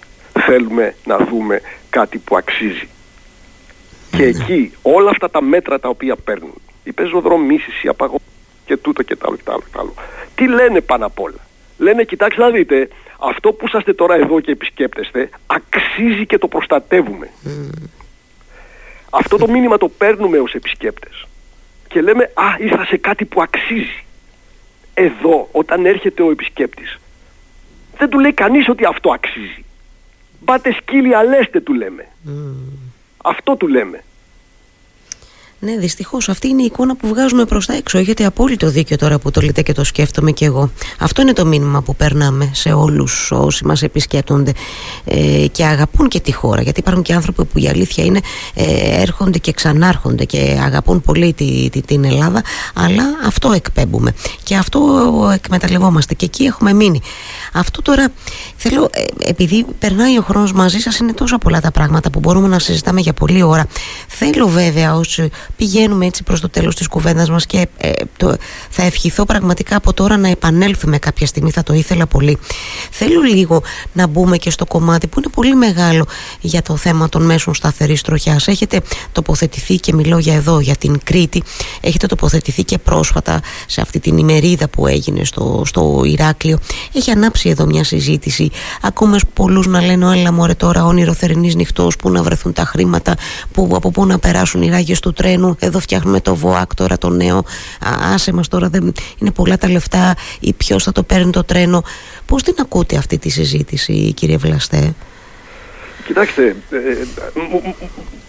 θέλουμε 0.46 0.96
να 1.06 1.18
δούμε 1.18 1.62
κάτι 1.90 2.18
που 2.18 2.38
αξίζει. 2.38 2.88
Και 4.12 4.24
ναι. 4.24 4.24
εκεί 4.24 4.72
όλα 4.82 5.10
αυτά 5.10 5.30
τα 5.30 5.42
μέτρα 5.42 5.80
τα 5.80 5.90
οποία 5.90 6.16
παίρνουν, 6.16 6.54
οι 6.84 6.92
πεζοδρομήσεις, 6.92 7.84
οι 7.84 7.88
απαγωγές 7.88 8.28
και 8.66 8.78
τούτο 8.78 9.04
και 9.04 9.16
τ' 9.16 9.26
άλλο 9.26 9.36
και 9.36 9.44
τ' 9.44 9.50
άλλο, 9.50 9.64
και 9.72 9.78
άλλο. 9.80 9.94
Τι 10.36 10.48
λένε 10.48 10.82
πάνω 10.82 11.06
απ' 11.06 11.20
όλα; 11.20 11.42
Λένε 11.82 12.04
κοιτάξτε 12.04 12.42
να 12.42 12.50
δείτε, 12.50 12.90
αυτό 13.20 13.54
που 13.54 13.66
είσαστε 13.68 13.94
τώρα 13.94 14.16
εδώ 14.16 14.40
και 14.40 14.52
επισκέπτεστε 14.52 15.30
αξίζει 15.46 16.26
και 16.26 16.38
το 16.38 16.48
προστατεύουμε. 16.48 17.30
Αυτό 19.10 19.38
το 19.38 19.48
μήνυμα 19.48 19.78
το 19.78 19.90
παίρνουμε 19.90 20.40
ως 20.40 20.54
επισκέπτες 20.54 21.26
και 21.88 22.02
λέμε 22.02 22.24
α 22.24 22.56
ήρθα 22.60 22.86
σε 22.86 22.98
κάτι 22.98 23.26
που 23.26 23.42
αξίζει. 23.42 24.04
Εδώ 24.94 25.50
όταν 25.52 25.86
έρχεται 25.86 26.24
ο 26.24 26.32
επισκέπτης 26.32 27.00
δεν 27.98 28.10
του 28.10 28.20
λέει 28.20 28.34
κανείς 28.34 28.70
ότι 28.70 28.86
αυτό 28.86 29.12
αξίζει. 29.12 29.66
Μπάτε 30.40 30.72
σκύλοι 30.72 31.16
αλέστε 31.16 31.60
του 31.60 31.74
λέμε. 31.74 32.08
Αυτό 33.18 33.56
του 33.56 33.68
λέμε. 33.68 34.04
Ναι, 35.64 35.78
δυστυχώς 35.78 36.30
αυτή 36.30 36.48
είναι 36.48 36.62
η 36.62 36.66
εικόνα 36.66 36.96
που 36.96 37.08
βγάζουμε 37.08 37.46
προς 37.46 37.66
τα 37.66 37.74
έξω. 37.74 37.98
Έχετε 37.98 38.26
απόλυτο 38.26 38.70
δίκιο 38.70 38.98
τώρα 38.98 39.20
που 39.20 39.32
το 39.32 39.42
λέτε 39.42 39.62
και 39.62 39.74
το 39.74 39.84
σκέφτομαι 39.84 40.32
κι 40.32 40.44
εγώ. 40.44 40.72
Αυτό 41.00 41.22
είναι 41.22 41.34
το 41.34 41.46
μήνυμα 41.46 41.82
που 41.82 41.96
περνάμε 41.96 42.50
σε 42.54 42.72
όλους 42.72 43.32
όσοι 43.32 43.66
μας 43.66 43.82
επισκέπτονται 43.82 44.52
ε, 45.06 45.46
και 45.52 45.66
αγαπούν 45.66 46.08
και 46.08 46.20
τη 46.20 46.32
χώρα. 46.32 46.62
Γιατί 46.62 46.80
υπάρχουν 46.80 47.04
και 47.04 47.14
άνθρωποι 47.14 47.46
που 47.46 47.60
η 47.60 47.68
αλήθεια 47.68 48.04
είναι 48.04 48.20
ε, 48.54 49.02
έρχονται 49.02 49.38
και 49.38 49.52
ξανάρχονται 49.52 50.26
και 50.26 50.60
αγαπούν 50.64 51.02
πολύ 51.02 51.34
τη, 51.34 51.70
τη, 51.70 51.82
την 51.82 52.06
Ελλάδα, 52.06 52.44
αλλά 52.74 53.04
αυτό 53.26 53.52
εκπέμπουμε 53.52 54.14
και 54.44 54.56
αυτό 54.56 54.80
εκμεταλλευόμαστε 55.34 56.14
και 56.14 56.26
εκεί 56.26 56.44
έχουμε 56.44 56.74
μείνει. 56.74 57.02
Αυτό 57.54 57.82
τώρα 57.82 58.08
θέλω, 58.56 58.90
ε, 58.92 59.04
επειδή 59.30 59.66
περνάει 59.80 60.18
ο 60.18 60.22
χρόνος 60.22 60.54
μαζί 60.54 60.80
σας, 60.80 60.98
είναι 60.98 61.14
τόσο 61.14 61.38
πολλά 61.38 61.62
τα 61.62 61.72
πράγματα 61.72 62.10
που 62.10 62.20
μπορούμε 62.20 62.48
να 62.48 62.60
συζητάμε 62.60 63.02
για 63.02 63.14
πολλή 63.14 63.44
ώρα. 63.44 63.66
Θέλω 64.08 64.48
βέβαια 64.48 64.96
όσοι 64.96 65.30
πηγαίνουμε 65.62 66.06
έτσι 66.06 66.24
προς 66.24 66.40
το 66.42 66.50
τέλος 66.50 66.76
της 66.76 66.88
κουβέντας 66.88 67.30
μας 67.30 67.46
και 67.46 67.68
ε, 67.78 67.92
το, 68.18 68.36
θα 68.70 68.84
ευχηθώ 68.84 69.26
πραγματικά 69.26 69.76
από 69.76 69.94
τώρα 69.94 70.18
να 70.18 70.28
επανέλθουμε 70.28 70.98
κάποια 70.98 71.28
στιγμή, 71.28 71.52
θα 71.52 71.64
το 71.64 71.74
ήθελα 71.74 72.06
πολύ. 72.06 72.38
Θέλω 72.92 73.22
λίγο 73.22 73.62
να 73.94 74.08
μπούμε 74.08 74.38
και 74.38 74.50
στο 74.50 74.66
κομμάτι 74.66 75.08
που 75.08 75.20
είναι 75.20 75.30
πολύ 75.34 75.56
μεγάλο 75.56 76.06
για 76.42 76.62
το 76.62 76.76
θέμα 76.76 77.10
των 77.10 77.26
μέσων 77.26 77.54
σταθερής 77.54 78.02
τροχιάς. 78.02 78.48
Έχετε 78.48 78.82
τοποθετηθεί 79.12 79.76
και 79.76 79.94
μιλώ 79.94 80.18
για 80.18 80.36
εδώ, 80.36 80.60
για 80.60 80.76
την 80.76 81.00
Κρήτη, 81.04 81.44
έχετε 81.82 82.06
τοποθετηθεί 82.06 82.64
και 82.64 82.78
πρόσφατα 82.78 83.42
σε 83.68 83.82
αυτή 83.82 84.00
την 84.00 84.18
ημερίδα 84.18 84.68
που 84.68 84.88
έγινε 84.88 85.24
στο, 85.24 85.64
στο 85.66 86.02
Ηράκλειο. 86.06 86.58
Έχει 86.94 87.12
ανάψει 87.12 87.50
εδώ 87.50 87.66
μια 87.66 87.84
συζήτηση. 87.84 88.50
Ακούμε 88.82 89.18
πολλούς 89.34 89.68
να 89.68 89.82
λένε, 89.82 90.18
έλα 90.18 90.32
μωρέ 90.32 90.54
τώρα 90.54 90.86
όνειρο 90.86 91.14
θερινής 91.14 91.56
νυχτός, 91.56 91.96
πού 91.96 92.10
να 92.10 92.24
βρεθούν 92.24 92.54
τα 92.54 92.66
χρήματα, 92.66 93.16
που, 93.52 93.70
από 93.74 93.92
πού 93.92 94.06
να 94.06 94.20
περάσουν 94.20 94.62
οι 94.62 94.70
ράγες 94.70 95.00
του 95.00 95.14
τρένου 95.14 95.51
εδώ 95.60 95.80
φτιάχνουμε 95.80 96.20
το 96.20 96.36
ΒΟΑΚ 96.36 96.76
τώρα 96.76 96.98
το 96.98 97.10
νέο. 97.10 97.44
Άσε 98.14 98.34
μας 98.34 98.48
τώρα 98.48 98.70
δεν 98.70 98.94
είναι 99.18 99.32
πολλά 99.32 99.58
τα 99.58 99.70
λεφτά. 99.70 100.16
Ή 100.40 100.54
ποιος 100.54 100.84
θα 100.84 100.92
το 100.92 101.04
παίρνει 101.04 101.32
το 101.32 101.44
τρένο. 101.44 101.84
Πώς 102.26 102.44
την 102.44 102.56
ακούτε 102.60 102.98
αυτή 102.98 103.18
τη 103.18 103.30
συζήτηση 103.30 104.14
κύριε 104.14 104.38
Βλαστέ; 104.38 104.94
Κοιτάξτε 106.06 106.56
ε, 106.70 106.78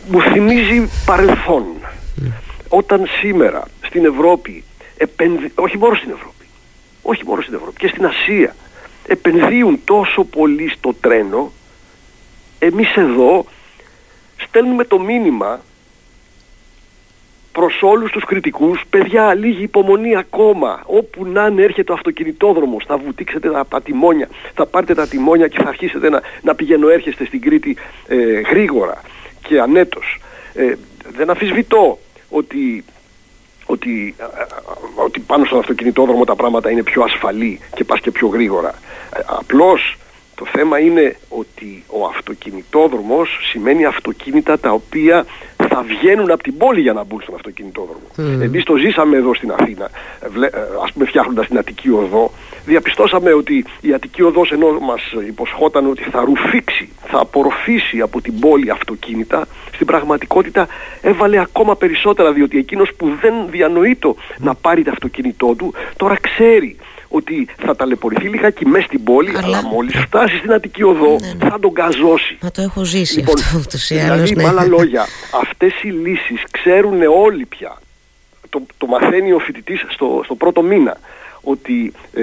μου, 0.09 0.21
θυμίζει 0.21 0.89
παρελθόν. 1.05 1.65
Όταν 2.69 3.03
σήμερα 3.21 3.65
στην 3.81 4.05
Ευρώπη 4.05 4.65
επενδυ... 4.97 5.53
όχι 5.55 5.79
μόνο 5.79 5.95
στην 5.95 6.11
Ευρώπη 6.11 6.33
όχι 7.03 7.25
μόνο 7.27 7.43
στην 7.43 7.55
Ευρώπη 7.55 7.77
και 7.79 7.89
στην 7.89 8.07
Ασία 8.07 8.57
επενδύουν 9.07 9.81
τόσο 9.85 10.25
πολύ 10.25 10.71
στο 10.77 10.95
τρένο 11.01 11.53
εμείς 12.59 12.97
εδώ 12.97 13.47
στέλνουμε 14.37 14.85
το 14.85 14.99
μήνυμα 14.99 15.61
προς 17.53 17.83
όλους 17.83 18.11
τους 18.11 18.25
κριτικούς, 18.25 18.83
παιδιά 18.91 19.35
λίγη 19.35 19.63
υπομονή 19.63 20.17
ακόμα, 20.17 20.83
όπου 20.87 21.25
να 21.27 21.47
είναι 21.47 21.63
έρχεται 21.63 21.93
ο 21.93 21.95
αυτοκινητόδρομος, 21.95 22.85
θα 22.87 22.97
βουτήξετε 22.97 23.51
τα, 23.51 23.67
τα 23.69 23.83
τιμόνια, 23.83 24.29
θα 24.55 24.67
πάρετε 24.67 24.95
τα 24.95 25.09
τιμόνια 25.09 25.49
και 25.49 25.63
θα 25.63 25.69
αρχίσετε 25.69 26.09
να, 26.11 26.21
να 26.43 26.55
πηγαίνω 26.55 26.89
έρχεστε 26.89 27.25
στην 27.25 27.41
Κρήτη 27.41 27.77
ε, 28.07 28.41
γρήγορα 28.41 29.01
και 29.43 29.61
ανέτος. 29.61 30.21
Ε, 30.55 30.75
δεν 31.17 31.31
αφισβητώ 31.31 31.99
ότι 32.29 32.85
ότι, 33.67 34.15
ε, 34.19 34.23
ε, 34.23 34.47
ότι 34.95 35.21
πάνω 35.21 35.45
στον 35.45 35.59
αυτοκινητόδρομο 35.59 36.25
τα 36.25 36.37
πράγματα 36.37 36.71
είναι 36.71 36.83
πιο 36.83 37.03
ασφαλή 37.03 37.61
και 37.75 37.85
πας 37.85 38.01
και 38.01 38.11
πιο 38.11 38.29
γρήγορα. 38.29 38.75
Απλώς 39.27 39.97
το 40.35 40.47
θέμα 40.47 40.79
είναι 40.79 41.17
ότι 41.29 41.85
ο 41.87 42.05
αυτοκινητόδρομος 42.07 43.39
σημαίνει 43.51 43.85
αυτοκίνητα 43.85 44.59
τα 44.59 44.71
οποία 44.71 45.27
θα 45.73 45.83
βγαίνουν 45.83 46.31
από 46.31 46.43
την 46.43 46.57
πόλη 46.57 46.81
για 46.81 46.93
να 46.93 47.05
μπουν 47.05 47.21
στον 47.23 47.35
αυτοκινητόδρομο. 47.35 48.07
Mm. 48.17 48.43
Εμείς 48.43 48.65
το 48.65 48.77
ζήσαμε 48.77 49.17
εδώ 49.17 49.35
στην 49.35 49.53
Αθήνα, 49.53 49.91
ε, 50.25 50.49
ας 50.85 50.93
πούμε 50.93 51.05
φτιάχνοντας 51.05 51.47
την 51.47 51.59
Αττική 51.59 51.91
Οδό, 51.91 52.31
διαπιστώσαμε 52.65 53.33
ότι 53.33 53.65
η 53.81 53.93
Αττική 53.93 54.23
Οδός 54.23 54.51
ενώ 54.51 54.79
μας 54.81 55.01
υποσχόταν 55.27 55.87
ότι 55.91 56.03
θα 56.03 56.25
ρουφήξει, 56.25 56.89
θα 57.07 57.19
απορροφήσει 57.19 58.01
από 58.01 58.21
την 58.21 58.39
πόλη 58.39 58.71
αυτοκίνητα, 58.71 59.47
στην 59.75 59.87
πραγματικότητα 59.87 60.67
έβαλε 61.01 61.41
ακόμα 61.41 61.77
περισσότερα 61.77 62.33
διότι 62.33 62.59
εκείνος 62.59 62.91
που 62.97 63.19
δεν 63.21 63.35
διανοεί 63.51 63.97
το 63.97 64.17
να 64.39 64.55
πάρει 64.55 64.83
το 64.83 64.91
αυτοκίνητό 64.91 65.55
του, 65.55 65.75
τώρα 65.97 66.17
ξέρει 66.21 66.77
ότι 67.13 67.49
θα 67.59 67.77
ταλαιπωρηθεί 67.77 68.29
λιγάκι 68.29 68.67
μέσα 68.67 68.87
στην 68.87 69.05
πόλη, 69.05 69.29
αλλά, 69.29 69.41
αλλά 69.43 69.63
μόλις 69.63 69.97
φτάσει 69.97 70.37
στην 70.37 70.53
Αττική 70.53 70.83
Οδό 70.83 71.17
ναι, 71.21 71.33
ναι. 71.33 71.49
θα 71.51 71.59
τον 71.61 71.73
καζώσει. 71.73 72.39
Μα 72.41 72.51
το 72.51 72.63
έχω 72.63 72.85
ζήσει 72.85 73.19
λοιπόν, 73.19 73.35
αυτό 73.39 73.59
ούτως 73.59 73.91
ή 73.91 73.95
Δηλαδή, 73.95 74.35
ναι. 74.35 74.43
με 74.43 74.49
άλλα 74.49 74.67
λόγια, 74.67 75.07
αυτές 75.41 75.83
οι 75.83 75.89
λύσεις 75.89 76.43
ξέρουν 76.51 77.03
όλοι 77.03 77.47
πια. 77.47 77.79
Το, 78.49 78.63
το 78.79 78.87
μαθαίνει 78.87 79.33
ο 79.33 79.39
φοιτητής 79.39 79.85
στο, 79.89 80.21
στο 80.25 80.35
πρώτο 80.35 80.63
μήνα 80.63 80.97
ότι 81.43 81.93
ε, 82.15 82.23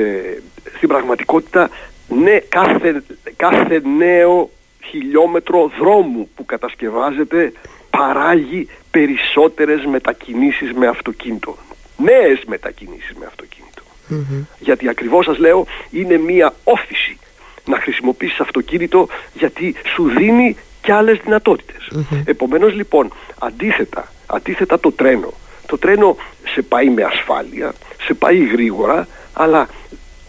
στην 0.76 0.88
πραγματικότητα 0.88 1.70
ναι, 2.08 2.40
κάθε, 2.40 3.04
κάθε 3.36 3.82
νέο 3.98 4.50
χιλιόμετρο 4.86 5.72
δρόμου 5.80 6.30
που 6.36 6.46
κατασκευάζεται 6.46 7.54
παράγει 7.90 8.68
περισσότερες 8.92 9.86
μετακινήσεις 9.86 10.74
με 10.74 10.88
αυτοκίνητο. 10.88 11.58
Νέες 11.98 12.44
μετακινήσεις 12.48 13.14
με 13.20 13.26
αυτοκίνητο. 13.26 13.69
Γιατί 14.60 14.90
ακριβώς 14.90 15.26
σας 15.26 15.38
λέω 15.38 15.66
είναι 15.92 16.18
μία 16.18 16.54
όφηση 16.64 17.18
να 17.66 17.78
χρησιμοποιήσεις 17.78 18.40
αυτοκίνητο 18.40 19.08
γιατί 19.34 19.76
σου 19.96 20.10
δίνει 20.18 20.56
και 20.82 20.94
άλλες 20.94 21.20
Επομένως 22.26 22.74
λοιπόν 22.74 23.14
αντίθετα, 23.40 24.12
αντίθετα 24.26 24.80
το 24.80 24.92
τρένο. 24.92 25.34
Το 25.66 25.78
τρένο 25.78 26.18
σε 26.54 26.62
πάει 26.62 26.90
με 26.90 27.04
ασφάλεια, 27.04 27.74
σε 28.02 28.14
πάει 28.14 28.46
γρήγορα 28.46 29.08
αλλά 29.34 29.68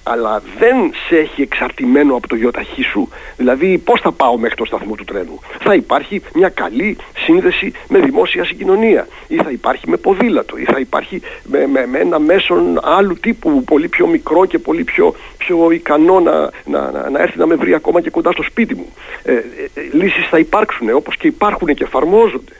αλλά 0.02 0.42
δεν 0.58 0.76
σε 1.08 1.16
έχει 1.16 1.42
εξαρτημένο 1.42 2.14
από 2.14 2.28
το 2.28 2.36
γεωταχή 2.36 2.82
σου. 2.82 3.08
Δηλαδή 3.36 3.78
πώς 3.78 4.00
θα 4.00 4.12
πάω 4.12 4.38
μέχρι 4.38 4.56
το 4.56 4.64
σταθμό 4.64 4.94
του 4.94 5.04
τρένου; 5.04 5.40
Θα 5.60 5.74
υπάρχει 5.74 6.22
μια 6.34 6.48
καλή 6.48 6.96
σύνδεση 7.16 7.72
με 7.88 7.98
δημόσια 7.98 8.44
συγκοινωνία 8.44 9.06
ή 9.28 9.36
θα 9.36 9.50
υπάρχει 9.50 9.90
με 9.90 9.96
ποδήλατο 9.96 10.56
ή 10.56 10.64
θα 10.64 10.78
υπάρχει 10.78 11.22
με, 11.44 11.66
με, 11.66 11.98
ένα 11.98 12.18
μέσον 12.18 12.78
άλλου 12.82 13.14
τύπου 13.20 13.64
πολύ 13.64 13.88
πιο 13.88 14.06
μικρό 14.06 14.44
και 14.44 14.58
πολύ 14.58 14.84
πιο, 14.84 15.14
πιο 15.38 15.70
ικανό 15.70 16.20
να, 16.20 16.50
να, 16.64 17.10
να, 17.10 17.22
έρθει 17.22 17.38
να 17.38 17.46
με 17.46 17.54
βρει 17.54 17.74
ακόμα 17.74 18.00
και 18.00 18.10
κοντά 18.10 18.32
στο 18.32 18.42
σπίτι 18.42 18.74
μου. 18.74 18.92
Ε, 19.22 19.32
ε, 19.32 19.38
ε 19.74 19.88
λύσεις 19.92 20.26
θα 20.28 20.38
υπάρξουν 20.38 20.90
όπως 20.94 21.16
και 21.16 21.26
υπάρχουν 21.26 21.74
και 21.74 21.84
εφαρμόζονται. 21.84 22.59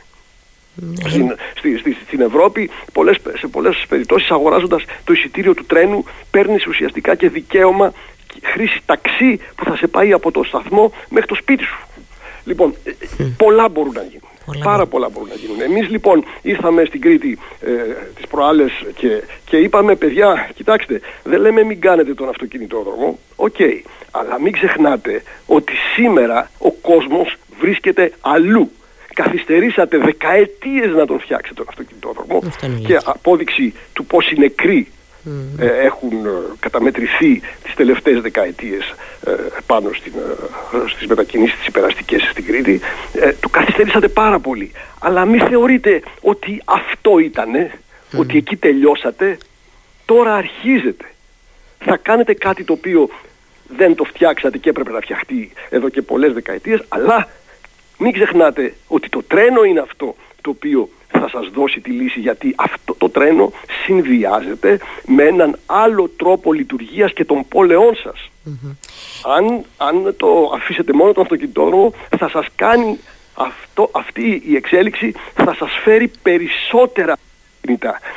Ναι. 0.75 1.09
Στην, 1.09 1.35
στη, 1.57 1.79
στη, 1.79 1.97
στην 2.07 2.21
Ευρώπη 2.21 2.71
πολλές, 2.93 3.17
σε 3.39 3.47
πολλές 3.47 3.85
περιπτώσεις 3.89 4.31
αγοράζοντας 4.31 4.85
το 5.05 5.13
εισιτήριο 5.13 5.55
του 5.55 5.65
τρένου 5.65 6.05
παίρνεις 6.31 6.67
ουσιαστικά 6.67 7.15
και 7.15 7.29
δικαίωμα 7.29 7.93
χρήσης 8.43 8.81
ταξί 8.87 9.41
που 9.57 9.65
θα 9.65 9.77
σε 9.77 9.87
πάει 9.87 10.13
από 10.13 10.31
το 10.31 10.45
σταθμό 10.45 10.93
μέχρι 11.09 11.29
το 11.29 11.35
σπίτι 11.35 11.65
σου. 11.65 11.79
Λοιπόν, 12.45 12.75
ε, 12.85 12.93
πολλά 13.37 13.69
μπορούν 13.69 13.93
να 13.93 14.03
γίνουν. 14.03 14.29
Πολλά 14.45 14.65
Πάρα 14.65 14.87
πολλά 14.87 15.09
μπορούν 15.09 15.29
να 15.29 15.35
γίνουν. 15.35 15.61
Εμείς 15.61 15.89
λοιπόν 15.89 16.25
ήρθαμε 16.43 16.85
στην 16.85 17.01
Κρήτη 17.01 17.39
ε, 17.61 17.71
τις 18.15 18.27
προάλλες 18.27 18.71
και, 18.95 19.23
και 19.45 19.57
είπαμε 19.57 19.95
παιδιά, 19.95 20.51
κοιτάξτε, 20.55 21.01
δεν 21.23 21.41
λέμε 21.41 21.65
μην 21.65 21.81
κάνετε 21.81 22.15
τον 22.15 22.29
αυτοκινητόδρομο, 22.29 23.19
OK, 23.37 23.55
okay, 23.59 23.81
αλλά 24.11 24.41
μην 24.41 24.53
ξεχνάτε 24.53 25.23
ότι 25.47 25.73
σήμερα 25.95 26.51
ο 26.59 26.71
κόσμος 26.71 27.37
βρίσκεται 27.61 28.13
αλλού. 28.21 28.71
Καθυστερήσατε 29.23 29.99
δεκαετίες 29.99 30.91
να 30.95 31.07
τον 31.07 31.21
φτιάξετε 31.21 31.55
τον 31.55 31.67
αυτοκινητόδρομο 31.69 32.43
και 32.87 32.99
απόδειξη 33.05 33.75
του 33.93 34.05
πώς 34.05 34.31
είναι 34.31 34.41
νεκροί 34.41 34.89
ε, 35.59 35.67
έχουν 35.67 36.27
ε, 36.27 36.31
καταμετρηθεί 36.61 37.41
τις 37.63 37.75
τελευταίες 37.75 38.21
δεκαετίες 38.21 38.95
ε, 39.27 39.33
πάνω 39.67 39.91
στην, 39.93 40.13
στις 40.87 41.07
μετακινήσεις 41.07 41.59
τις 41.59 41.67
υπεραστικές 41.67 42.23
στην 42.31 42.45
Κρήτη. 42.45 42.81
Το 43.41 43.49
καθυστερήσατε 43.49 44.09
πάρα 44.09 44.39
πολύ. 44.39 44.73
Αλλά 45.01 45.25
μην 45.25 45.41
θεωρείτε 45.41 46.03
ότι 46.21 46.63
αυτό 46.65 47.19
ήτανε 47.19 47.71
ότι 48.17 48.37
εκεί 48.37 48.57
τελειώσατε. 48.57 49.39
Τώρα 50.05 50.35
αρχίζετε. 50.35 51.05
Θα 51.79 51.97
κάνετε 51.97 52.35
κάτι 52.35 52.65
το 52.65 52.73
οποίο 52.73 53.09
δεν 53.77 53.95
το 53.95 54.05
φτιάξατε 54.05 54.59
και 54.59 54.69
έπρεπε 54.69 54.91
να 54.91 55.01
φτιαχτεί 55.01 55.53
εδώ 55.69 55.89
και 55.89 56.03
πολλές 56.03 56.33
δεκαετίες 56.33 56.83
αλλά 56.89 57.29
μην 58.03 58.13
ξεχνάτε 58.13 58.75
ότι 58.89 59.09
το 59.09 59.23
τρένο 59.23 59.63
είναι 59.63 59.81
αυτό 59.81 60.15
το 60.41 60.51
οποίο 60.51 60.89
θα 61.09 61.29
σας 61.29 61.49
δώσει 61.49 61.81
τη 61.81 61.91
λύση 61.91 62.21
γιατί 62.21 62.55
αυτό 62.57 62.95
το 62.95 63.09
τρένο 63.09 63.53
συνδυάζεται 63.85 64.81
με 65.07 65.23
έναν 65.23 65.59
άλλο 65.67 66.11
τρόπο 66.17 66.53
λειτουργίας 66.53 67.13
και 67.13 67.25
των 67.25 67.49
πόλεών 67.49 67.97
σας. 67.97 68.31
Αν, 69.37 69.65
αν 69.77 70.15
το 70.17 70.53
αφήσετε 70.55 70.93
μόνο 70.93 71.13
τον 71.13 71.23
αυτοκινητόδρομο 71.23 71.93
θα 72.19 72.29
σας 72.29 72.47
κάνει 72.57 72.99
αυτό, 73.35 73.91
αυτή 73.93 74.43
η 74.47 74.57
εξέλιξη 74.57 75.13
θα 75.35 75.55
σας 75.55 75.71
φέρει 75.85 76.11
περισσότερα 76.23 77.17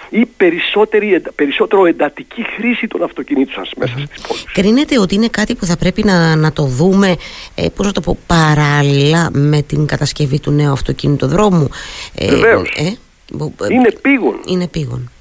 ή 0.09 0.25
περισσότερη, 0.25 1.21
περισσότερο 1.35 1.85
εντατική 1.85 2.45
χρήση 2.55 2.87
των 2.87 3.03
αυτοκινήτων 3.03 3.53
σας 3.53 3.71
μέσα 3.77 3.93
στις 4.05 4.21
πόλεις. 4.27 4.43
Κρίνεται 4.53 4.99
ότι 4.99 5.15
είναι 5.15 5.27
κάτι 5.27 5.55
που 5.55 5.65
θα 5.65 5.77
πρέπει 5.77 6.03
να, 6.03 6.35
να 6.35 6.51
το 6.51 6.63
δούμε 6.63 7.15
ε, 7.55 7.67
πώς 7.75 7.85
να 7.85 7.91
το 7.91 8.01
πω, 8.01 8.17
παράλληλα 8.27 9.29
με 9.31 9.61
την 9.61 9.85
κατασκευή 9.85 10.39
του 10.39 10.51
νέου 10.51 10.71
αυτοκινητοδρόμου. 10.71 11.69
Ε, 12.15 12.29
Βεβαίως. 12.29 12.69
Ε, 12.77 12.93
είναι 13.69 13.91
πήγον. 14.01 14.39
Είναι 14.45 14.67
πήγον. 14.67 15.11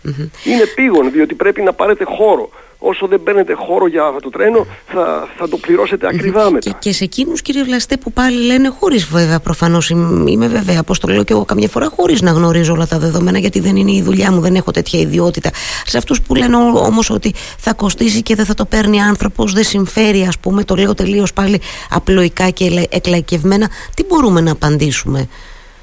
Είναι 0.44 0.66
πήγον 0.74 1.10
διότι 1.10 1.34
πρέπει 1.34 1.62
να 1.62 1.72
πάρετε 1.72 2.04
χώρο 2.04 2.50
όσο 2.82 3.06
δεν 3.06 3.22
παίρνετε 3.22 3.52
χώρο 3.52 3.86
για 3.86 4.04
αυτό 4.04 4.20
το 4.20 4.30
τρένο 4.30 4.66
θα, 4.86 5.28
θα 5.36 5.48
το 5.48 5.56
πληρώσετε 5.56 6.06
ακριβά 6.06 6.50
μετά. 6.50 6.70
Και, 6.70 6.76
και 6.78 6.92
σε 6.92 7.04
εκείνους 7.04 7.42
κύριε 7.42 7.62
Βλαστέ 7.62 7.96
που 7.96 8.12
πάλι 8.12 8.46
λένε 8.46 8.68
χωρίς 8.68 9.04
βέβαια 9.04 9.40
προφανώς 9.40 9.90
είμαι 9.90 10.48
βέβαια 10.48 10.82
πώ 10.82 10.98
το 10.98 11.08
λέω 11.08 11.24
και 11.24 11.32
εγώ 11.32 11.44
καμιά 11.44 11.68
φορά 11.68 11.88
χωρίς 11.96 12.22
να 12.22 12.30
γνωρίζω 12.30 12.72
όλα 12.72 12.86
τα 12.86 12.98
δεδομένα 12.98 13.38
γιατί 13.38 13.60
δεν 13.60 13.76
είναι 13.76 13.92
η 13.92 14.02
δουλειά 14.02 14.32
μου, 14.32 14.40
δεν 14.40 14.54
έχω 14.54 14.70
τέτοια 14.70 15.00
ιδιότητα. 15.00 15.50
Σε 15.84 15.98
αυτούς 15.98 16.22
που 16.22 16.34
λένε 16.34 16.56
όμως 16.56 17.10
ότι 17.10 17.34
θα 17.58 17.72
κοστίσει 17.72 18.22
και 18.22 18.34
δεν 18.34 18.44
θα 18.44 18.54
το 18.54 18.64
παίρνει 18.64 19.02
άνθρωπος, 19.02 19.52
δεν 19.52 19.64
συμφέρει 19.64 20.22
ας 20.22 20.38
πούμε, 20.38 20.64
το 20.64 20.74
λέω 20.74 20.94
τελείως 20.94 21.32
πάλι 21.32 21.60
απλοϊκά 21.90 22.50
και 22.50 22.86
εκλαϊκευμένα, 22.90 23.70
τι 23.96 24.04
μπορούμε 24.04 24.40
να 24.40 24.52
απαντήσουμε; 24.52 25.28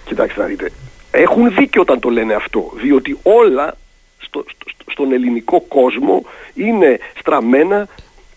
Κοιτάξτε 0.05 0.41
να 0.41 0.47
δείτε, 0.47 0.71
έχουν 1.11 1.55
δίκιο 1.55 1.81
όταν 1.81 1.99
το 1.99 2.09
λένε 2.09 2.33
αυτό, 2.33 2.71
διότι 2.81 3.17
όλα 3.23 3.77
στο, 4.17 4.45
στον 4.99 5.11
ελληνικό 5.11 5.61
κόσμο 5.61 6.23
είναι 6.53 6.99
στραμμένα 7.19 7.87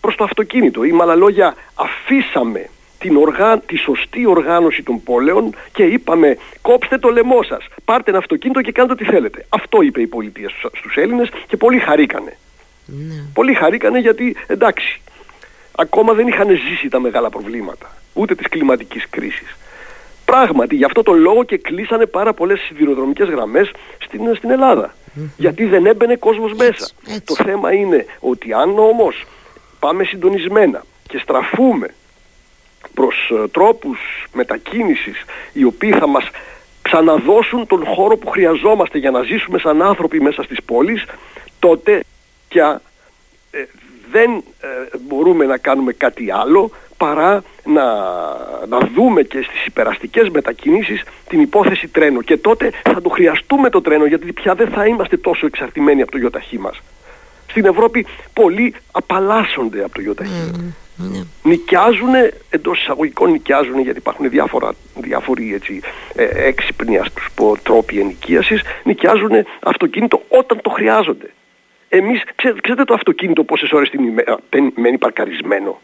προς 0.01 0.15
το 0.15 0.23
αυτοκίνητο. 0.23 0.83
Ή 0.83 0.91
με 0.91 1.03
άλλα 1.03 1.15
λόγια 1.15 1.55
αφήσαμε 1.75 2.69
την 2.99 3.17
οργά... 3.17 3.59
τη 3.59 3.77
σωστή 3.77 4.25
οργάνωση 4.25 4.83
των 4.83 5.03
πόλεων 5.03 5.55
και 5.73 5.83
είπαμε 5.83 6.37
κόψτε 6.61 6.97
το 6.97 7.09
λαιμό 7.09 7.43
σας, 7.43 7.67
πάρτε 7.85 8.09
ένα 8.09 8.19
αυτοκίνητο 8.19 8.61
και 8.61 8.71
κάντε 8.71 8.91
ό,τι 8.91 9.03
θέλετε. 9.03 9.45
Αυτό 9.49 9.81
είπε 9.81 10.01
η 10.01 10.07
πολιτεία 10.07 10.49
στους 10.77 10.95
Έλληνες 10.95 11.29
και 11.47 11.57
πολλοί 11.57 11.79
χαρήκανε. 11.79 12.37
Ναι. 12.85 13.15
Πολλοί 13.33 13.53
χαρήκανε 13.53 13.99
γιατί 13.99 14.35
εντάξει, 14.47 15.01
ακόμα 15.75 16.13
δεν 16.13 16.27
είχαν 16.27 16.47
ζήσει 16.49 16.89
τα 16.89 16.99
μεγάλα 16.99 17.29
προβλήματα, 17.29 17.91
ούτε 18.13 18.35
της 18.35 18.47
κλιματικής 18.47 19.09
κρίσης. 19.09 19.57
Πράγματι, 20.25 20.75
γι' 20.75 20.83
αυτό 20.83 21.03
το 21.03 21.13
λόγο 21.13 21.43
και 21.43 21.57
κλείσανε 21.57 22.05
πάρα 22.05 22.33
πολλές 22.33 22.59
σιδηροδρομικές 22.59 23.29
γραμμές 23.29 23.71
στην, 23.99 24.35
στην 24.35 24.49
ελλαδα 24.49 24.93
Γιατί 25.37 25.65
δεν 25.65 25.85
έμπαινε 25.85 26.15
κόσμος 26.15 26.53
μέσα. 26.53 26.89
Το 27.25 27.35
θέμα 27.35 27.73
είναι 27.73 28.05
ότι 28.19 28.53
αν 28.53 28.79
όμως 28.79 29.25
πάμε 29.79 30.03
συντονισμένα 30.03 30.85
και 31.07 31.17
στραφούμε 31.17 31.93
προς 32.93 33.31
uh, 33.33 33.47
τρόπους 33.51 33.99
μετακίνησης 34.33 35.25
οι 35.53 35.63
οποίοι 35.63 35.91
θα 35.91 36.07
μας 36.07 36.29
ξαναδώσουν 36.81 37.67
τον 37.67 37.85
χώρο 37.85 38.17
που 38.17 38.27
χρειαζόμαστε 38.27 38.97
για 38.97 39.11
να 39.11 39.23
ζήσουμε 39.23 39.59
σαν 39.59 39.81
άνθρωποι 39.81 40.21
μέσα 40.21 40.43
στις 40.43 40.63
πόλεις, 40.65 41.05
τότε 41.59 42.03
και 42.47 42.59
ε, 43.51 43.65
δεν 44.13 44.31
ε, 44.31 44.67
μπορούμε 45.07 45.45
να 45.45 45.57
κάνουμε 45.57 45.93
κάτι 45.93 46.31
άλλο 46.31 46.71
παρά 46.97 47.43
να, 47.63 47.85
να 48.67 48.77
δούμε 48.95 49.21
και 49.21 49.41
στις 49.41 49.65
υπεραστικές 49.65 50.29
μετακινήσεις 50.29 51.03
την 51.29 51.39
υπόθεση 51.41 51.87
τρένο 51.87 52.21
και 52.21 52.37
τότε 52.37 52.71
θα 52.83 53.01
το 53.01 53.09
χρειαστούμε 53.09 53.69
το 53.69 53.81
τρένο 53.81 54.05
γιατί 54.05 54.33
πια 54.33 54.55
δεν 54.55 54.69
θα 54.69 54.85
είμαστε 54.85 55.17
τόσο 55.17 55.45
εξαρτημένοι 55.45 56.01
από 56.01 56.11
το 56.11 56.17
γιοταχή 56.17 56.59
μας. 56.59 56.81
Στην 57.47 57.65
Ευρώπη 57.65 58.05
πολλοί 58.33 58.75
απαλλάσσονται 58.91 59.83
από 59.83 59.93
το 59.93 60.01
γιοταχή. 60.01 60.51
Mm, 60.53 61.01
yeah. 61.01 61.25
Νοικιάζουν, 61.43 62.13
εντός 62.49 62.79
εισαγωγικών 62.79 63.31
νοικιάζουν 63.31 63.79
γιατί 63.79 63.97
υπάρχουν 63.97 64.29
διάφορα, 64.29 64.73
διάφοροι 64.95 65.53
έτσι, 65.53 65.81
ε, 66.15 66.23
έξυπνοι 66.23 66.97
ας 66.97 67.13
τους 67.13 67.27
πω, 67.35 67.57
τρόποι 67.63 67.99
ενοικίασης, 67.99 68.61
νοικιάζουν 68.83 69.31
αυτοκίνητο 69.63 70.21
όταν 70.27 70.61
το 70.61 70.69
χρειάζονται. 70.69 71.29
Εμείς, 71.95 72.23
ξέρετε, 72.35 72.61
ξέρετε 72.61 72.83
το 72.83 72.93
αυτοκίνητο 72.93 73.43
πόσες 73.43 73.71
ώρες 73.71 73.89
την 73.89 74.03
ημέρα 74.03 74.39
μένει 74.75 74.97
παρκαρισμένο; 74.97 75.81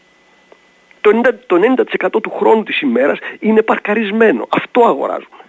Το 1.02 1.10
90%, 1.10 1.46
το 1.48 1.56
90 1.56 2.22
του 2.22 2.32
χρόνου 2.32 2.64
της 2.64 2.82
ημέρας 2.82 3.20
είναι 3.40 3.62
παρκαρισμένο. 3.62 4.48
Αυτό 4.50 4.86
αγοράζουμε. 4.86 5.49